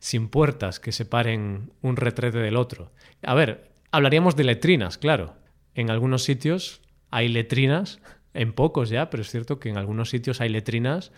sin 0.00 0.28
puertas 0.28 0.80
que 0.80 0.90
separen 0.90 1.70
un 1.80 1.94
retrete 1.94 2.38
del 2.38 2.56
otro. 2.56 2.90
A 3.22 3.34
ver, 3.34 3.70
hablaríamos 3.92 4.34
de 4.34 4.42
letrinas, 4.42 4.98
claro. 4.98 5.36
En 5.76 5.90
algunos 5.90 6.24
sitios 6.24 6.80
hay 7.12 7.28
letrinas, 7.28 8.00
en 8.34 8.52
pocos 8.52 8.88
ya, 8.88 9.10
pero 9.10 9.22
es 9.22 9.30
cierto 9.30 9.58
que 9.58 9.68
en 9.68 9.78
algunos 9.78 10.10
sitios 10.10 10.40
hay 10.40 10.48
letrinas. 10.48 11.12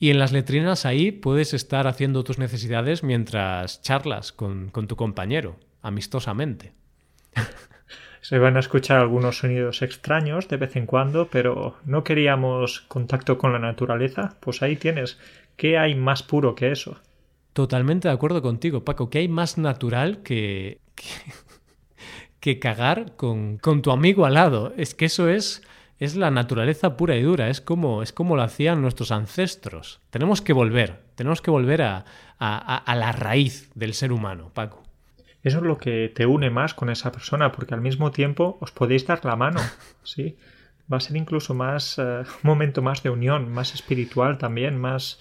Y 0.00 0.10
en 0.10 0.18
las 0.18 0.32
letrinas 0.32 0.86
ahí 0.86 1.10
puedes 1.10 1.54
estar 1.54 1.86
haciendo 1.86 2.22
tus 2.22 2.38
necesidades 2.38 3.02
mientras 3.02 3.82
charlas 3.82 4.32
con, 4.32 4.70
con 4.70 4.86
tu 4.86 4.96
compañero, 4.96 5.56
amistosamente. 5.82 6.72
Se 8.20 8.38
van 8.38 8.56
a 8.56 8.60
escuchar 8.60 9.00
algunos 9.00 9.38
sonidos 9.38 9.82
extraños 9.82 10.48
de 10.48 10.56
vez 10.56 10.76
en 10.76 10.86
cuando, 10.86 11.28
pero 11.28 11.76
no 11.84 12.04
queríamos 12.04 12.80
contacto 12.82 13.38
con 13.38 13.52
la 13.52 13.58
naturaleza. 13.58 14.36
Pues 14.40 14.62
ahí 14.62 14.76
tienes. 14.76 15.18
¿Qué 15.56 15.78
hay 15.78 15.94
más 15.94 16.22
puro 16.22 16.54
que 16.54 16.70
eso? 16.70 16.98
Totalmente 17.52 18.08
de 18.08 18.14
acuerdo 18.14 18.42
contigo, 18.42 18.84
Paco. 18.84 19.10
¿Qué 19.10 19.18
hay 19.18 19.28
más 19.28 19.58
natural 19.58 20.22
que, 20.22 20.80
que, 20.94 21.04
que 22.40 22.58
cagar 22.58 23.16
con, 23.16 23.58
con, 23.58 23.82
tu 23.82 23.90
amigo 23.90 24.26
al 24.26 24.34
lado? 24.34 24.72
Es 24.76 24.94
que 24.94 25.06
eso 25.06 25.28
es, 25.28 25.62
es 25.98 26.16
la 26.16 26.30
naturaleza 26.30 26.96
pura 26.96 27.16
y 27.16 27.22
dura. 27.22 27.48
Es 27.48 27.60
como, 27.60 28.02
es 28.02 28.12
como 28.12 28.36
lo 28.36 28.42
hacían 28.42 28.82
nuestros 28.82 29.10
ancestros. 29.10 30.00
Tenemos 30.10 30.42
que 30.42 30.52
volver. 30.52 31.00
Tenemos 31.14 31.42
que 31.42 31.50
volver 31.50 31.82
a, 31.82 32.04
a, 32.38 32.76
a 32.76 32.94
la 32.96 33.12
raíz 33.12 33.70
del 33.74 33.94
ser 33.94 34.12
humano, 34.12 34.50
Paco. 34.54 34.82
Eso 35.42 35.58
es 35.58 35.64
lo 35.64 35.78
que 35.78 36.12
te 36.14 36.26
une 36.26 36.50
más 36.50 36.74
con 36.74 36.90
esa 36.90 37.12
persona, 37.12 37.52
porque 37.52 37.74
al 37.74 37.80
mismo 37.80 38.10
tiempo 38.10 38.58
os 38.60 38.70
podéis 38.70 39.06
dar 39.06 39.24
la 39.24 39.36
mano, 39.36 39.60
¿sí? 40.02 40.36
Va 40.92 40.96
a 40.96 41.00
ser 41.00 41.16
incluso 41.16 41.54
más 41.54 41.98
uh, 41.98 42.20
un 42.20 42.26
momento 42.42 42.82
más 42.82 43.02
de 43.02 43.10
unión, 43.10 43.50
más 43.50 43.74
espiritual 43.74 44.38
también, 44.38 44.78
más 44.78 45.18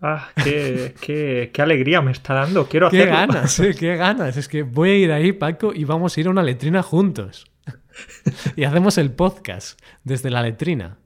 ah, 0.00 0.28
qué, 0.42 0.94
qué, 1.00 1.50
qué 1.52 1.62
alegría 1.62 2.00
me 2.00 2.12
está 2.12 2.34
dando, 2.34 2.68
quiero 2.68 2.90
qué 2.90 3.02
hacerlo. 3.02 3.34
ganas, 3.34 3.60
eh, 3.60 3.74
qué 3.78 3.96
ganas, 3.96 4.36
es 4.36 4.48
que 4.48 4.62
voy 4.62 4.90
a 4.90 4.96
ir 4.96 5.12
ahí, 5.12 5.32
Paco, 5.32 5.72
y 5.74 5.84
vamos 5.84 6.16
a 6.16 6.20
ir 6.20 6.28
a 6.28 6.30
una 6.30 6.42
letrina 6.42 6.82
juntos. 6.82 7.49
y 8.56 8.64
hacemos 8.64 8.98
el 8.98 9.12
podcast 9.12 9.80
desde 10.04 10.30
la 10.30 10.42
letrina. 10.42 10.98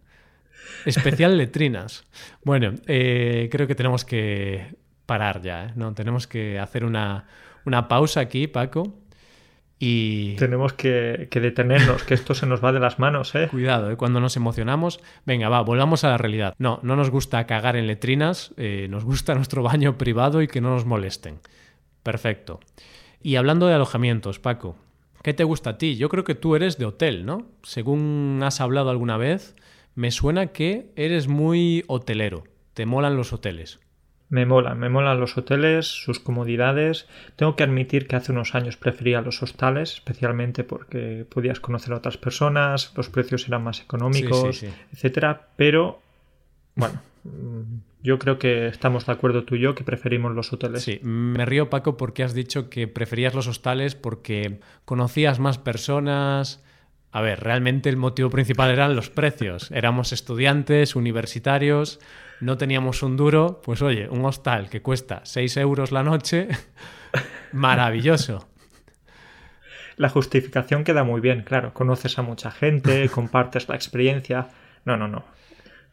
Especial 0.85 1.37
letrinas. 1.39 2.05
Bueno, 2.45 2.75
eh, 2.87 3.49
creo 3.51 3.67
que 3.67 3.75
tenemos 3.75 4.05
que 4.05 4.77
parar 5.07 5.43
ya, 5.43 5.67
¿eh? 5.67 5.73
¿no? 5.77 5.95
Tenemos 5.95 6.27
que 6.27 6.59
hacer 6.59 6.85
una, 6.85 7.27
una 7.65 7.89
pausa 7.89 8.21
aquí, 8.21 8.47
Paco. 8.47 9.01
Y... 9.79 10.37
Tenemos 10.37 10.73
que, 10.73 11.29
que, 11.31 11.41
detenernos, 11.41 12.05
que 12.05 12.15
esto 12.15 12.35
se 12.35 12.47
nos 12.47 12.65
va 12.65 12.73
de 12.73 12.81
las 12.81 12.99
manos, 12.99 13.35
¿eh? 13.35 13.49
Cuidado, 13.51 13.91
¿eh? 13.91 13.97
cuando 13.97 14.21
nos 14.21 14.37
emocionamos. 14.37 15.01
Venga, 15.27 15.49
va, 15.49 15.61
volvamos 15.63 16.05
a 16.05 16.11
la 16.11 16.19
realidad. 16.19 16.55
No, 16.59 16.81
no 16.83 16.97
nos 16.97 17.11
gusta 17.11 17.45
cagar 17.47 17.77
en 17.77 17.87
letrinas, 17.87 18.55
eh, 18.57 18.87
nos 18.89 19.05
gusta 19.05 19.35
nuestro 19.35 19.63
baño 19.63 19.99
privado 19.99 20.43
y 20.43 20.49
que 20.49 20.61
no 20.61 20.71
nos 20.71 20.87
molesten. 20.87 21.41
Perfecto. 22.03 22.61
Y 23.21 23.37
hablando 23.37 23.67
de 23.67 23.75
alojamientos, 23.75 24.39
Paco, 24.39 24.77
¿qué 25.25 25.33
te 25.33 25.43
gusta 25.43 25.71
a 25.71 25.79
ti? 25.79 25.97
Yo 25.97 26.09
creo 26.09 26.23
que 26.23 26.37
tú 26.37 26.55
eres 26.55 26.79
de 26.79 26.85
hotel, 26.85 27.25
¿no? 27.25 27.47
Según 27.63 28.41
has 28.45 28.61
hablado 28.61 28.91
alguna 28.91 29.17
vez, 29.17 29.57
me 29.95 30.11
suena 30.11 30.49
que 30.49 30.93
eres 30.97 31.27
muy 31.29 31.83
hotelero. 31.89 32.45
Te 32.75 32.85
molan 32.85 33.17
los 33.17 33.33
hoteles. 33.33 33.81
Me 34.29 34.45
molan, 34.45 34.79
me 34.79 34.91
molan 34.91 35.21
los 35.21 35.39
hoteles, 35.39 35.87
sus 35.87 36.21
comodidades. 36.21 37.09
Tengo 37.37 37.57
que 37.57 37.63
admitir 37.63 38.07
que 38.07 38.17
hace 38.17 38.33
unos 38.33 38.55
años 38.55 38.77
prefería 38.77 39.23
los 39.23 39.43
hostales, 39.43 39.95
especialmente 39.95 40.63
porque 40.63 41.27
podías 41.29 41.59
conocer 41.59 41.95
a 41.95 41.97
otras 41.97 42.19
personas, 42.19 42.93
los 42.95 43.09
precios 43.09 43.49
eran 43.49 43.65
más 43.65 43.81
económicos, 43.81 44.59
sí, 44.59 44.67
sí, 44.67 44.73
sí. 44.73 44.83
etcétera. 44.93 45.49
Pero, 45.57 46.03
bueno, 46.75 47.01
yo 48.03 48.19
creo 48.19 48.39
que 48.39 48.67
estamos 48.67 49.07
de 49.07 49.13
acuerdo 49.13 49.45
tú 49.45 49.55
y 49.55 49.61
yo 49.61 49.75
que 49.75 49.85
preferimos 49.85 50.35
los 50.35 50.53
hoteles. 50.53 50.83
Sí, 50.83 51.01
me 51.03 51.45
río, 51.47 51.71
Paco, 51.71 51.97
porque 51.97 52.23
has 52.23 52.35
dicho 52.35 52.69
que 52.69 52.87
preferías 52.87 53.35
los 53.35 53.47
hostales 53.47 53.95
porque 53.95 54.61
conocías 54.85 55.39
más 55.41 55.59
personas. 55.59 56.63
A 57.11 57.21
ver, 57.23 57.41
realmente 57.41 57.89
el 57.89 57.97
motivo 57.97 58.29
principal 58.29 58.71
eran 58.71 58.97
los 58.97 59.09
precios. 59.09 59.71
Éramos 59.71 60.13
estudiantes, 60.13 60.97
universitarios 60.97 62.01
no 62.41 62.59
teníamos 62.59 63.03
un 63.03 63.17
duro, 63.17 63.61
pues 63.65 63.83
oye, 63.83 64.09
un 64.09 64.25
hostal 64.25 64.69
que 64.69 64.83
cuesta 64.83 65.21
6 65.25 65.57
euros 65.59 65.93
la 65.93 66.03
noche, 66.03 66.49
maravilloso. 67.53 68.49
La 69.97 70.09
justificación 70.09 70.85
queda 70.85 71.05
muy 71.05 71.21
bien, 71.21 71.43
claro, 71.43 71.73
conoces 71.73 72.19
a 72.19 72.23
mucha 72.23 72.51
gente, 72.51 73.09
compartes 73.09 73.69
la 73.69 73.77
experiencia. 73.77 74.49
No, 74.85 74.97
no, 74.97 75.09
no. 75.09 75.25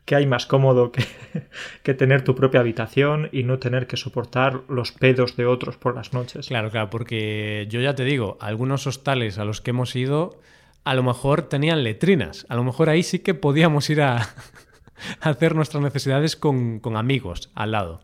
¿Qué 0.06 0.16
hay 0.16 0.26
más 0.26 0.46
cómodo 0.46 0.92
que, 0.92 1.06
que, 1.84 1.94
tener 1.94 2.24
tu 2.24 2.36
propia 2.36 2.60
habitación 2.60 3.30
y 3.32 3.44
no 3.44 3.60
tener 3.60 3.88
que 3.88 3.98
soportar 3.98 4.62
los 4.68 4.92
pedos 4.92 5.38
de 5.38 5.46
otros 5.46 5.78
por 5.78 5.96
las 5.96 6.14
noches? 6.14 6.48
Claro, 6.48 6.70
claro, 6.70 6.90
porque 6.90 7.68
yo 7.70 7.82
ya 7.82 7.96
te 7.96 8.04
digo, 8.04 8.38
algunos 8.42 8.88
hostales 8.88 9.38
a 9.38 9.46
los 9.46 9.62
que 9.62 9.72
hemos 9.72 9.96
ido 9.96 10.40
a 10.84 10.96
lo 10.96 11.04
mejor 11.04 11.44
tenían 11.44 11.84
letrinas, 11.84 12.46
a 12.50 12.56
lo 12.56 12.64
mejor 12.64 12.90
ahí 12.90 13.04
sí 13.04 13.20
que 13.20 13.34
podíamos 13.34 13.90
ir 13.90 14.02
a, 14.02 14.30
hacer 15.22 15.56
nuestras 15.56 15.84
necesidades 15.84 16.36
con, 16.36 16.80
con 16.80 16.98
amigos 16.98 17.52
al 17.54 17.72
lado. 17.72 18.02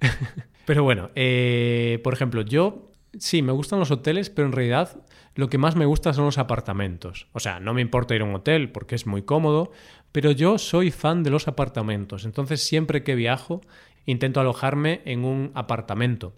pero 0.66 0.82
bueno, 0.82 1.10
eh, 1.14 2.00
por 2.02 2.14
ejemplo, 2.14 2.42
yo 2.42 2.90
sí, 3.18 3.42
me 3.42 3.52
gustan 3.52 3.78
los 3.78 3.90
hoteles, 3.90 4.30
pero 4.30 4.46
en 4.46 4.52
realidad 4.52 5.02
lo 5.34 5.48
que 5.48 5.58
más 5.58 5.76
me 5.76 5.84
gusta 5.84 6.12
son 6.12 6.24
los 6.24 6.38
apartamentos. 6.38 7.28
O 7.32 7.40
sea, 7.40 7.60
no 7.60 7.74
me 7.74 7.82
importa 7.82 8.14
ir 8.14 8.22
a 8.22 8.24
un 8.24 8.34
hotel 8.34 8.70
porque 8.70 8.94
es 8.94 9.06
muy 9.06 9.22
cómodo, 9.22 9.70
pero 10.12 10.30
yo 10.30 10.58
soy 10.58 10.90
fan 10.90 11.22
de 11.22 11.30
los 11.30 11.48
apartamentos. 11.48 12.24
Entonces, 12.24 12.66
siempre 12.66 13.02
que 13.02 13.14
viajo, 13.14 13.60
intento 14.06 14.40
alojarme 14.40 15.02
en 15.04 15.24
un 15.24 15.50
apartamento. 15.54 16.34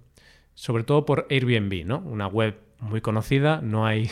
Sobre 0.55 0.83
todo 0.83 1.05
por 1.05 1.27
Airbnb, 1.31 1.87
¿no? 1.87 1.99
Una 2.01 2.27
web 2.27 2.59
muy 2.81 3.01
conocida, 3.01 3.61
no 3.63 3.87
hay. 3.87 4.11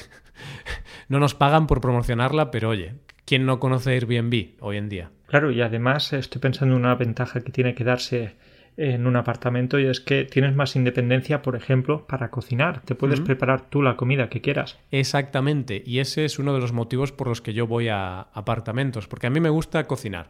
no 1.08 1.18
nos 1.18 1.34
pagan 1.34 1.66
por 1.66 1.80
promocionarla, 1.80 2.50
pero 2.50 2.68
oye, 2.70 2.94
¿quién 3.24 3.46
no 3.46 3.58
conoce 3.58 3.90
Airbnb 3.92 4.54
hoy 4.60 4.76
en 4.76 4.88
día? 4.88 5.10
Claro, 5.26 5.50
y 5.50 5.60
además 5.60 6.12
estoy 6.12 6.40
pensando 6.40 6.74
en 6.76 6.82
una 6.82 6.94
ventaja 6.94 7.40
que 7.40 7.50
tiene 7.50 7.74
que 7.74 7.84
darse 7.84 8.36
en 8.76 9.06
un 9.06 9.16
apartamento 9.16 9.78
y 9.78 9.86
es 9.86 10.00
que 10.00 10.24
tienes 10.24 10.54
más 10.54 10.76
independencia, 10.76 11.42
por 11.42 11.56
ejemplo, 11.56 12.06
para 12.06 12.30
cocinar. 12.30 12.82
Te 12.82 12.94
puedes 12.94 13.20
uh 13.20 13.22
-huh. 13.22 13.26
preparar 13.26 13.70
tú 13.70 13.82
la 13.82 13.96
comida 13.96 14.28
que 14.28 14.40
quieras. 14.40 14.78
Exactamente, 14.90 15.82
y 15.84 16.00
ese 16.00 16.24
es 16.24 16.38
uno 16.38 16.52
de 16.54 16.60
los 16.60 16.72
motivos 16.72 17.12
por 17.12 17.28
los 17.28 17.40
que 17.40 17.54
yo 17.54 17.66
voy 17.66 17.88
a 17.88 18.20
apartamentos, 18.32 19.08
porque 19.08 19.26
a 19.26 19.30
mí 19.30 19.40
me 19.40 19.50
gusta 19.50 19.84
cocinar. 19.84 20.28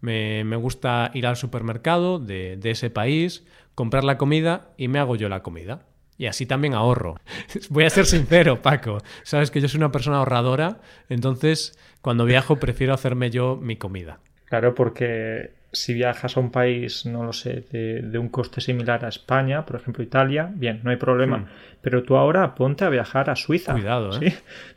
Me, 0.00 0.42
me 0.44 0.56
gusta 0.56 1.10
ir 1.14 1.26
al 1.26 1.36
supermercado 1.36 2.18
de, 2.18 2.56
de 2.56 2.70
ese 2.70 2.90
país, 2.90 3.46
comprar 3.74 4.02
la 4.02 4.18
comida 4.18 4.72
y 4.76 4.88
me 4.88 4.98
hago 4.98 5.14
yo 5.14 5.28
la 5.28 5.42
comida. 5.42 5.82
Y 6.18 6.26
así 6.26 6.44
también 6.44 6.74
ahorro. 6.74 7.16
Voy 7.70 7.84
a 7.84 7.90
ser 7.90 8.06
sincero, 8.06 8.62
Paco. 8.62 8.98
Sabes 9.22 9.50
que 9.50 9.60
yo 9.60 9.68
soy 9.68 9.78
una 9.78 9.92
persona 9.92 10.18
ahorradora, 10.18 10.80
entonces 11.08 11.78
cuando 12.00 12.24
viajo 12.24 12.56
prefiero 12.56 12.94
hacerme 12.94 13.30
yo 13.30 13.56
mi 13.56 13.76
comida. 13.76 14.18
Claro, 14.46 14.74
porque 14.74 15.61
si 15.72 15.94
viajas 15.94 16.36
a 16.36 16.40
un 16.40 16.50
país, 16.50 17.06
no 17.06 17.24
lo 17.24 17.32
sé, 17.32 17.64
de, 17.70 18.18
un 18.18 18.28
coste 18.28 18.60
similar 18.60 19.04
a 19.04 19.08
España, 19.08 19.64
por 19.64 19.76
ejemplo 19.76 20.04
Italia, 20.04 20.50
bien, 20.54 20.80
no 20.82 20.90
hay 20.90 20.96
problema. 20.96 21.38
Hmm. 21.38 21.46
Pero 21.80 22.02
tú 22.02 22.16
ahora 22.16 22.54
ponte 22.54 22.84
a 22.84 22.90
viajar 22.90 23.30
a 23.30 23.36
Suiza. 23.36 23.72
Cuidado, 23.72 24.10
¿eh? 24.20 24.30
¿sí? 24.30 24.36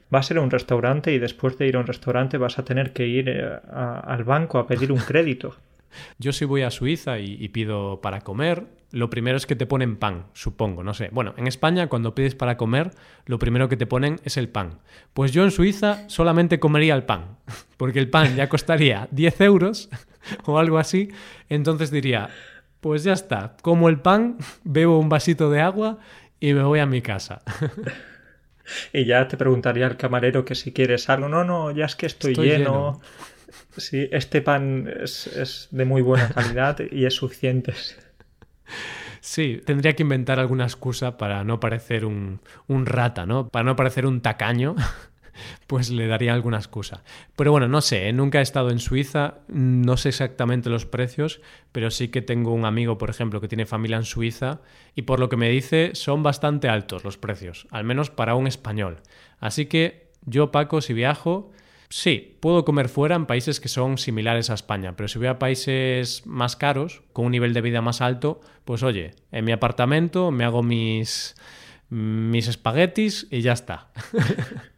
Vas 0.09 0.29
a 0.29 0.33
ir 0.33 0.37
a 0.39 0.41
un 0.41 0.51
restaurante 0.51 1.11
y 1.13 1.19
después 1.19 1.57
de 1.57 1.67
ir 1.67 1.75
a 1.75 1.79
un 1.79 1.87
restaurante 1.87 2.37
vas 2.37 2.57
a 2.59 2.63
tener 2.63 2.93
que 2.93 3.07
ir 3.07 3.27
eh, 3.27 3.59
al 3.71 4.23
banco 4.23 4.57
a 4.57 4.67
pedir 4.67 4.91
un 4.91 4.99
crédito. 4.99 5.55
Yo 6.19 6.31
si 6.33 6.45
voy 6.45 6.61
a 6.61 6.71
Suiza 6.71 7.19
y, 7.19 7.47
pido 7.49 8.01
para 8.01 8.21
comer, 8.21 8.65
lo 8.91 9.09
primero 9.09 9.37
es 9.37 9.45
que 9.45 9.55
te 9.55 9.65
ponen 9.65 9.97
pan, 9.97 10.25
supongo, 10.33 10.83
no 10.83 10.93
sé. 10.93 11.09
Bueno, 11.11 11.33
en 11.37 11.47
España 11.47 11.87
cuando 11.87 12.15
pides 12.15 12.35
para 12.35 12.57
comer, 12.57 12.91
lo 13.25 13.39
primero 13.39 13.69
que 13.69 13.77
te 13.77 13.85
ponen 13.85 14.19
es 14.23 14.37
el 14.37 14.49
pan. 14.49 14.79
Pues 15.13 15.31
yo 15.31 15.43
en 15.43 15.51
Suiza 15.51 16.07
solamente 16.09 16.59
comería 16.59 16.95
el 16.95 17.03
pan, 17.03 17.37
porque 17.77 17.99
el 17.99 18.09
pan 18.09 18.35
ya 18.35 18.49
costaría 18.49 19.07
10 19.11 19.41
euros 19.41 19.89
o 20.45 20.59
algo 20.59 20.77
así, 20.77 21.09
entonces 21.49 21.91
diría, 21.91 22.29
pues 22.81 23.03
ya 23.03 23.13
está, 23.13 23.55
como 23.61 23.89
el 23.89 23.99
pan, 23.99 24.37
bebo 24.63 24.99
un 24.99 25.09
vasito 25.09 25.49
de 25.49 25.61
agua 25.61 25.99
y 26.39 26.53
me 26.53 26.63
voy 26.63 26.79
a 26.79 26.85
mi 26.85 27.01
casa. 27.01 27.41
Y 28.91 29.05
ya 29.05 29.27
te 29.27 29.37
preguntaría 29.37 29.85
el 29.85 29.95
camarero 29.95 30.43
que 30.43 30.55
si 30.55 30.73
quieres 30.73 31.07
algo. 31.07 31.29
No, 31.29 31.43
no, 31.43 31.69
ya 31.69 31.85
es 31.85 31.95
que 31.95 32.07
estoy, 32.07 32.33
lleno. 32.33 32.99
Sí, 33.77 34.09
este 34.11 34.41
pan 34.41 34.91
es, 35.01 35.67
de 35.69 35.85
muy 35.85 36.01
buena 36.01 36.29
calidad 36.29 36.79
y 36.91 37.05
es 37.05 37.13
suficiente. 37.13 37.75
Sí, 39.21 39.61
tendría 39.63 39.93
que 39.93 40.01
inventar 40.01 40.39
alguna 40.39 40.63
excusa 40.63 41.15
para 41.15 41.43
no 41.43 41.59
parecer 41.59 42.05
un, 42.05 42.41
un 42.65 42.87
rata, 42.87 43.27
¿no? 43.27 43.49
Para 43.49 43.65
no 43.65 43.75
parecer 43.75 44.07
un 44.07 44.21
tacaño 44.21 44.75
pues 45.67 45.89
le 45.89 46.07
daría 46.07 46.33
alguna 46.33 46.57
excusa. 46.57 47.03
Pero 47.35 47.51
bueno, 47.51 47.67
no 47.67 47.81
sé, 47.81 48.09
¿eh? 48.09 48.13
nunca 48.13 48.39
he 48.39 48.41
estado 48.41 48.69
en 48.69 48.79
Suiza, 48.79 49.39
no 49.47 49.97
sé 49.97 50.09
exactamente 50.09 50.69
los 50.69 50.85
precios, 50.85 51.41
pero 51.71 51.91
sí 51.91 52.09
que 52.09 52.21
tengo 52.21 52.53
un 52.53 52.65
amigo, 52.65 52.97
por 52.97 53.09
ejemplo, 53.09 53.41
que 53.41 53.47
tiene 53.47 53.65
familia 53.65 53.97
en 53.97 54.05
Suiza 54.05 54.61
y 54.95 55.03
por 55.03 55.19
lo 55.19 55.29
que 55.29 55.37
me 55.37 55.49
dice 55.49 55.91
son 55.93 56.23
bastante 56.23 56.69
altos 56.69 57.03
los 57.03 57.17
precios, 57.17 57.67
al 57.71 57.83
menos 57.83 58.09
para 58.09 58.35
un 58.35 58.47
español. 58.47 59.01
Así 59.39 59.65
que 59.65 60.11
yo, 60.25 60.51
Paco, 60.51 60.81
si 60.81 60.93
viajo, 60.93 61.51
Sí, 61.89 62.37
puedo 62.39 62.65
comer 62.65 62.89
fuera 62.89 63.15
en 63.15 63.25
países 63.25 63.59
que 63.59 63.69
son 63.69 63.97
similares 63.97 64.49
a 64.49 64.55
España, 64.55 64.95
pero 64.95 65.07
si 65.07 65.19
voy 65.19 65.27
a 65.27 65.39
países 65.39 66.25
más 66.25 66.55
caros, 66.55 67.03
con 67.13 67.25
un 67.25 67.31
nivel 67.31 67.53
de 67.53 67.61
vida 67.61 67.81
más 67.81 68.01
alto, 68.01 68.41
pues 68.65 68.83
oye, 68.83 69.13
en 69.31 69.45
mi 69.45 69.51
apartamento 69.51 70.31
me 70.31 70.45
hago 70.45 70.63
mis, 70.63 71.35
mis 71.89 72.47
espaguetis 72.47 73.27
y 73.29 73.41
ya 73.41 73.53
está. 73.53 73.91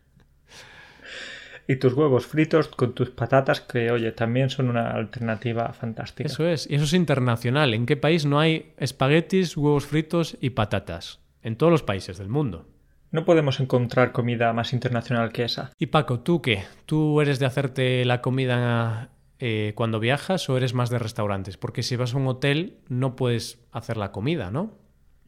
y 1.67 1.75
tus 1.75 1.93
huevos 1.93 2.25
fritos 2.25 2.69
con 2.69 2.93
tus 2.93 3.10
patatas, 3.10 3.62
que 3.62 3.91
oye, 3.91 4.12
también 4.13 4.49
son 4.49 4.69
una 4.69 4.91
alternativa 4.91 5.73
fantástica. 5.73 6.27
Eso 6.27 6.47
es, 6.47 6.69
y 6.69 6.75
eso 6.75 6.86
es 6.86 6.93
internacional. 6.93 7.73
¿En 7.73 7.86
qué 7.86 7.97
país 7.97 8.25
no 8.25 8.39
hay 8.39 8.73
espaguetis, 8.77 9.58
huevos 9.58 9.86
fritos 9.86 10.38
y 10.39 10.51
patatas? 10.51 11.19
En 11.41 11.58
todos 11.58 11.71
los 11.71 11.84
países 11.84 12.17
del 12.17 12.30
mundo. 12.30 12.65
No 13.12 13.25
podemos 13.25 13.60
encontrar 13.60 14.12
comida 14.12 14.51
más 14.53 14.73
internacional 14.73 15.32
que 15.32 15.43
esa. 15.43 15.71
Y 15.77 15.88
Paco, 15.88 16.19
¿tú 16.19 16.41
qué? 16.41 16.63
¿Tú 16.86 17.21
eres 17.21 17.39
de 17.39 17.45
hacerte 17.45 18.03
la 18.06 18.21
comida 18.21 19.12
eh, 19.39 19.73
cuando 19.75 19.99
viajas 19.99 20.49
o 20.49 20.58
eres 20.58 20.73
más 20.73 20.89
de 20.89 20.99
restaurantes? 20.99 21.58
Porque 21.58 21.84
si 21.84 21.95
vas 21.95 22.13
a 22.13 22.17
un 22.17 22.27
hotel 22.27 22.80
no 22.89 23.15
puedes 23.15 23.65
hacer 23.71 23.97
la 23.97 24.12
comida, 24.12 24.51
¿no? 24.51 24.73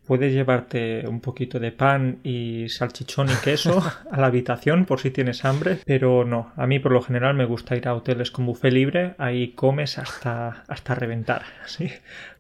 Puedes 0.10 0.34
llevarte 0.34 1.08
un 1.08 1.20
poquito 1.20 1.60
de 1.60 1.72
pan 1.72 2.18
y 2.24 2.68
salchichón 2.70 3.30
y 3.30 3.36
queso 3.44 3.80
a 4.12 4.20
la 4.20 4.26
habitación 4.26 4.86
por 4.86 5.00
si 5.00 5.12
tienes 5.12 5.46
hambre, 5.46 5.78
pero 5.86 6.26
no, 6.26 6.52
a 6.56 6.66
mí 6.66 6.80
por 6.80 6.94
lo 6.94 7.04
general 7.04 7.36
me 7.36 7.46
gusta 7.46 7.76
ir 7.76 7.88
a 7.88 7.94
hoteles 7.94 8.32
con 8.32 8.48
buffet 8.48 8.74
libre, 8.74 9.14
ahí 9.20 9.50
comes 9.50 10.00
hasta, 10.00 10.64
hasta 10.68 10.96
reventar, 10.96 11.44
¿sí? 11.68 11.92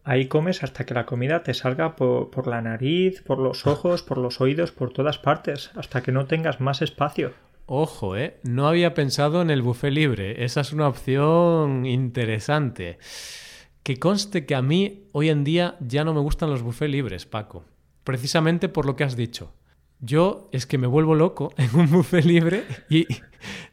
Ahí 0.03 0.25
comes 0.25 0.63
hasta 0.63 0.83
que 0.83 0.95
la 0.95 1.05
comida 1.05 1.43
te 1.43 1.53
salga 1.53 1.95
por, 1.95 2.31
por 2.31 2.47
la 2.47 2.59
nariz, 2.59 3.21
por 3.21 3.37
los 3.37 3.67
ojos, 3.67 4.01
por 4.01 4.17
los 4.17 4.41
oídos, 4.41 4.71
por 4.71 4.91
todas 4.91 5.19
partes, 5.19 5.69
hasta 5.75 6.01
que 6.01 6.11
no 6.11 6.25
tengas 6.25 6.59
más 6.59 6.81
espacio. 6.81 7.33
Ojo, 7.67 8.17
¿eh? 8.17 8.37
No 8.41 8.67
había 8.67 8.95
pensado 8.95 9.43
en 9.43 9.51
el 9.51 9.61
buffet 9.61 9.93
libre. 9.93 10.43
Esa 10.43 10.61
es 10.61 10.73
una 10.73 10.87
opción 10.87 11.85
interesante. 11.85 12.97
Que 13.83 13.97
conste 13.97 14.45
que 14.45 14.55
a 14.55 14.61
mí 14.61 15.07
hoy 15.11 15.29
en 15.29 15.43
día 15.43 15.77
ya 15.79 16.03
no 16.03 16.13
me 16.13 16.19
gustan 16.19 16.49
los 16.49 16.61
buffets 16.61 16.91
libres, 16.91 17.25
Paco. 17.25 17.65
Precisamente 18.03 18.69
por 18.69 18.85
lo 18.85 18.95
que 18.95 19.03
has 19.03 19.15
dicho. 19.15 19.53
Yo 20.01 20.49
es 20.53 20.65
que 20.65 20.77
me 20.77 20.87
vuelvo 20.87 21.15
loco 21.15 21.51
en 21.57 21.75
un 21.75 21.89
buffet 21.89 22.23
libre 22.23 22.63
y 22.89 23.05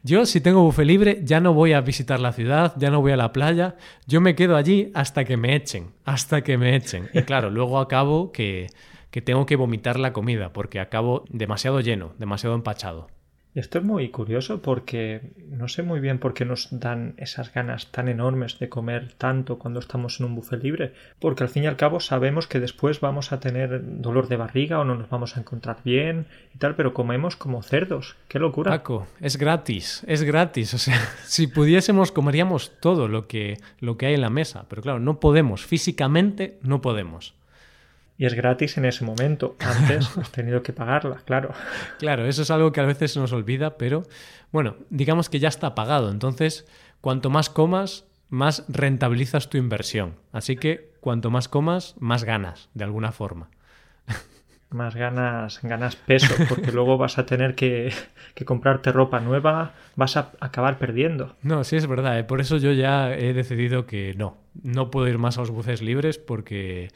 yo 0.03 0.25
si 0.25 0.41
tengo 0.41 0.63
buffet 0.63 0.85
libre 0.85 1.21
ya 1.23 1.39
no 1.39 1.53
voy 1.53 1.73
a 1.73 1.81
visitar 1.81 2.19
la 2.19 2.33
ciudad, 2.33 2.73
ya 2.77 2.91
no 2.91 3.01
voy 3.01 3.13
a 3.13 3.17
la 3.17 3.31
playa, 3.31 3.77
yo 4.07 4.19
me 4.19 4.35
quedo 4.35 4.57
allí 4.57 4.91
hasta 4.93 5.23
que 5.23 5.37
me 5.37 5.55
echen, 5.55 5.93
hasta 6.03 6.43
que 6.43 6.57
me 6.57 6.75
echen. 6.75 7.09
Y 7.13 7.21
claro, 7.21 7.49
luego 7.49 7.79
acabo 7.79 8.31
que, 8.31 8.67
que 9.09 9.21
tengo 9.21 9.45
que 9.45 9.55
vomitar 9.55 9.99
la 9.99 10.13
comida 10.13 10.51
porque 10.51 10.79
acabo 10.79 11.23
demasiado 11.29 11.79
lleno, 11.79 12.13
demasiado 12.17 12.55
empachado. 12.55 13.07
Esto 13.57 13.79
es 13.79 13.83
muy 13.83 14.09
curioso 14.09 14.61
porque 14.61 15.31
no 15.49 15.67
sé 15.67 15.81
muy 15.81 15.99
bien 15.99 16.19
por 16.19 16.35
qué 16.35 16.45
nos 16.45 16.67
dan 16.69 17.15
esas 17.17 17.51
ganas 17.51 17.87
tan 17.87 18.07
enormes 18.07 18.59
de 18.59 18.69
comer 18.69 19.13
tanto 19.17 19.57
cuando 19.57 19.79
estamos 19.79 20.19
en 20.19 20.27
un 20.27 20.35
buffet 20.35 20.61
libre, 20.61 20.93
porque 21.17 21.41
al 21.41 21.49
fin 21.49 21.63
y 21.63 21.65
al 21.65 21.75
cabo 21.75 21.99
sabemos 21.99 22.45
que 22.45 22.59
después 22.59 22.99
vamos 22.99 23.31
a 23.31 23.39
tener 23.39 23.81
dolor 23.99 24.27
de 24.27 24.35
barriga 24.35 24.77
o 24.77 24.83
no 24.83 24.93
nos 24.93 25.09
vamos 25.09 25.35
a 25.35 25.39
encontrar 25.39 25.77
bien 25.83 26.27
y 26.53 26.59
tal, 26.59 26.75
pero 26.75 26.93
comemos 26.93 27.35
como 27.35 27.63
cerdos. 27.63 28.15
¡Qué 28.27 28.37
locura! 28.37 28.69
Paco, 28.69 29.07
es 29.21 29.37
gratis, 29.37 30.03
es 30.05 30.21
gratis. 30.21 30.75
O 30.75 30.77
sea, 30.77 30.99
si 31.25 31.47
pudiésemos 31.47 32.11
comeríamos 32.11 32.73
todo 32.79 33.07
lo 33.07 33.27
que, 33.27 33.57
lo 33.79 33.97
que 33.97 34.05
hay 34.05 34.13
en 34.13 34.21
la 34.21 34.29
mesa, 34.29 34.67
pero 34.69 34.83
claro, 34.83 34.99
no 34.99 35.19
podemos, 35.19 35.65
físicamente 35.65 36.59
no 36.61 36.79
podemos. 36.79 37.33
Y 38.17 38.25
es 38.25 38.33
gratis 38.33 38.77
en 38.77 38.85
ese 38.85 39.05
momento. 39.05 39.55
Antes 39.59 40.17
has 40.17 40.31
tenido 40.31 40.63
que 40.63 40.73
pagarla, 40.73 41.21
claro. 41.25 41.51
Claro, 41.99 42.25
eso 42.25 42.41
es 42.41 42.51
algo 42.51 42.71
que 42.71 42.81
a 42.81 42.85
veces 42.85 43.13
se 43.13 43.19
nos 43.19 43.31
olvida, 43.31 43.77
pero 43.77 44.03
bueno, 44.51 44.75
digamos 44.89 45.29
que 45.29 45.39
ya 45.39 45.49
está 45.49 45.75
pagado. 45.75 46.09
Entonces, 46.09 46.65
cuanto 47.01 47.29
más 47.29 47.49
comas, 47.49 48.05
más 48.29 48.65
rentabilizas 48.67 49.49
tu 49.49 49.57
inversión. 49.57 50.15
Así 50.31 50.55
que 50.55 50.91
cuanto 50.99 51.29
más 51.29 51.47
comas, 51.47 51.95
más 51.99 52.23
ganas, 52.23 52.69
de 52.73 52.83
alguna 52.83 53.11
forma. 53.11 53.49
Más 54.69 54.95
ganas, 54.95 55.61
ganas 55.63 55.95
peso, 55.95 56.35
porque 56.49 56.73
luego 56.73 56.97
vas 56.97 57.17
a 57.17 57.25
tener 57.25 57.55
que, 57.55 57.93
que, 58.33 58.43
comprarte 58.43 58.91
ropa 58.91 59.21
nueva, 59.21 59.75
vas 59.95 60.17
a 60.17 60.31
acabar 60.41 60.77
perdiendo. 60.77 61.37
No, 61.41 61.63
sí 61.63 61.77
es 61.77 61.87
verdad, 61.87 62.19
¿eh? 62.19 62.25
por 62.25 62.41
eso 62.41 62.57
yo 62.57 62.73
ya 62.73 63.13
he 63.13 63.31
decidido 63.31 63.85
que 63.85 64.13
no, 64.17 64.35
no 64.61 64.91
puedo 64.91 65.07
ir 65.07 65.19
más 65.19 65.37
a 65.37 65.41
los 65.41 65.51
buces 65.51 65.81
libres 65.81 66.17
porque 66.17 66.89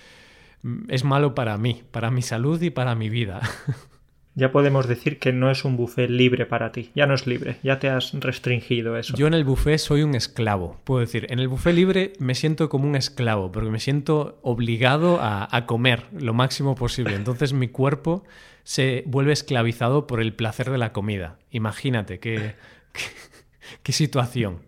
es 0.87 1.03
malo 1.03 1.35
para 1.35 1.57
mí, 1.57 1.83
para 1.91 2.11
mi 2.11 2.21
salud 2.21 2.61
y 2.61 2.69
para 2.69 2.95
mi 2.95 3.09
vida. 3.09 3.41
Ya 4.33 4.53
podemos 4.53 4.87
decir 4.87 5.19
que 5.19 5.33
no 5.33 5.51
es 5.51 5.65
un 5.65 5.75
buffet 5.75 6.09
libre 6.09 6.45
para 6.45 6.71
ti, 6.71 6.89
ya 6.95 7.05
no 7.05 7.13
es 7.13 7.27
libre, 7.27 7.57
ya 7.63 7.79
te 7.79 7.89
has 7.89 8.13
restringido 8.13 8.97
eso. 8.97 9.13
Yo 9.17 9.27
en 9.27 9.33
el 9.33 9.43
buffet 9.43 9.77
soy 9.77 10.03
un 10.03 10.15
esclavo, 10.15 10.79
puedo 10.85 11.01
decir, 11.01 11.27
en 11.29 11.39
el 11.39 11.49
buffet 11.49 11.75
libre 11.75 12.13
me 12.17 12.33
siento 12.33 12.69
como 12.69 12.87
un 12.87 12.95
esclavo, 12.95 13.51
porque 13.51 13.69
me 13.69 13.81
siento 13.81 14.39
obligado 14.41 15.19
a, 15.21 15.65
comer 15.65 16.05
lo 16.17 16.33
máximo 16.33 16.75
posible, 16.75 17.15
entonces 17.15 17.51
mi 17.51 17.67
cuerpo 17.67 18.23
se 18.63 19.03
vuelve 19.05 19.33
esclavizado 19.33 20.07
por 20.07 20.21
el 20.21 20.33
placer 20.33 20.69
de 20.71 20.77
la 20.77 20.93
comida. 20.93 21.37
Imagínate 21.49 22.19
qué, 22.19 22.55
qué 23.83 23.91
situación 23.91 24.61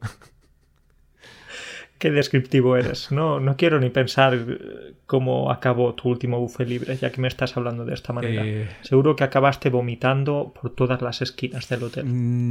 qué 2.04 2.12
descriptivo 2.12 2.76
eres. 2.76 3.14
No, 3.14 3.40
no 3.40 3.56
quiero 3.56 3.80
ni 3.80 3.90
pensar 3.90 4.34
eh, 4.36 4.94
cómo 5.06 5.50
acabó 5.50 5.94
tu 5.94 6.10
último 6.10 6.38
buffet 6.38 6.68
libre, 6.68 6.98
ya 6.98 7.14
que 7.14 7.22
me 7.22 7.30
estás 7.30 7.56
hablando 7.56 7.86
de 7.86 7.94
esta 7.94 8.12
manera. 8.12 8.46
Eh, 8.46 8.68
Seguro 8.82 9.16
que 9.16 9.24
acabaste 9.24 9.70
vomitando 9.70 10.54
por 10.54 10.72
todas 10.72 11.02
las 11.02 11.22
esquinas 11.22 11.70
del 11.70 11.84
hotel. 11.84 12.04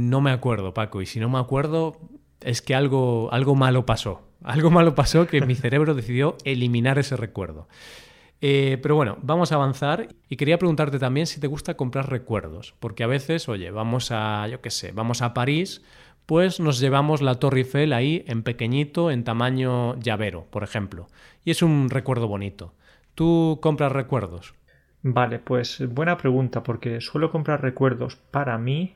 No 0.09 0.21
me 0.21 0.31
acuerdo, 0.31 0.73
Paco, 0.73 1.03
y 1.03 1.05
si 1.05 1.19
no 1.19 1.29
me 1.29 1.37
acuerdo, 1.37 1.99
es 2.41 2.63
que 2.63 2.73
algo, 2.73 3.31
algo 3.31 3.53
malo 3.53 3.85
pasó. 3.85 4.23
Algo 4.43 4.69
malo 4.71 4.93
pasó 4.93 5.25
que 5.25 5.39
mi 5.39 5.55
cerebro 5.55 5.95
decidió 5.95 6.35
eliminar 6.43 6.99
ese 6.99 7.15
recuerdo. 7.15 7.69
Eh, 8.41 8.77
pero 8.81 8.95
bueno, 8.95 9.17
vamos 9.21 9.53
a 9.53 9.55
avanzar 9.55 10.09
y 10.27 10.35
quería 10.35 10.57
preguntarte 10.57 10.99
también 10.99 11.27
si 11.27 11.39
te 11.39 11.47
gusta 11.47 11.77
comprar 11.77 12.09
recuerdos, 12.09 12.73
porque 12.81 13.05
a 13.05 13.07
veces, 13.07 13.47
oye, 13.47 13.71
vamos 13.71 14.11
a, 14.11 14.45
yo 14.49 14.59
qué 14.59 14.69
sé, 14.69 14.91
vamos 14.91 15.21
a 15.21 15.33
París 15.33 15.81
pues 16.25 16.59
nos 16.59 16.79
llevamos 16.79 17.21
la 17.21 17.35
Torre 17.35 17.59
Eiffel 17.59 17.93
ahí 17.93 18.23
en 18.27 18.43
pequeñito, 18.43 19.11
en 19.11 19.23
tamaño 19.23 19.99
llavero, 19.99 20.45
por 20.49 20.63
ejemplo. 20.63 21.07
Y 21.43 21.51
es 21.51 21.61
un 21.61 21.89
recuerdo 21.89 22.27
bonito. 22.27 22.73
¿Tú 23.15 23.59
compras 23.61 23.91
recuerdos? 23.91 24.53
Vale, 25.01 25.39
pues 25.39 25.83
buena 25.93 26.17
pregunta, 26.17 26.63
porque 26.63 27.01
suelo 27.01 27.31
comprar 27.31 27.61
recuerdos 27.61 28.15
para 28.15 28.57
mí 28.57 28.95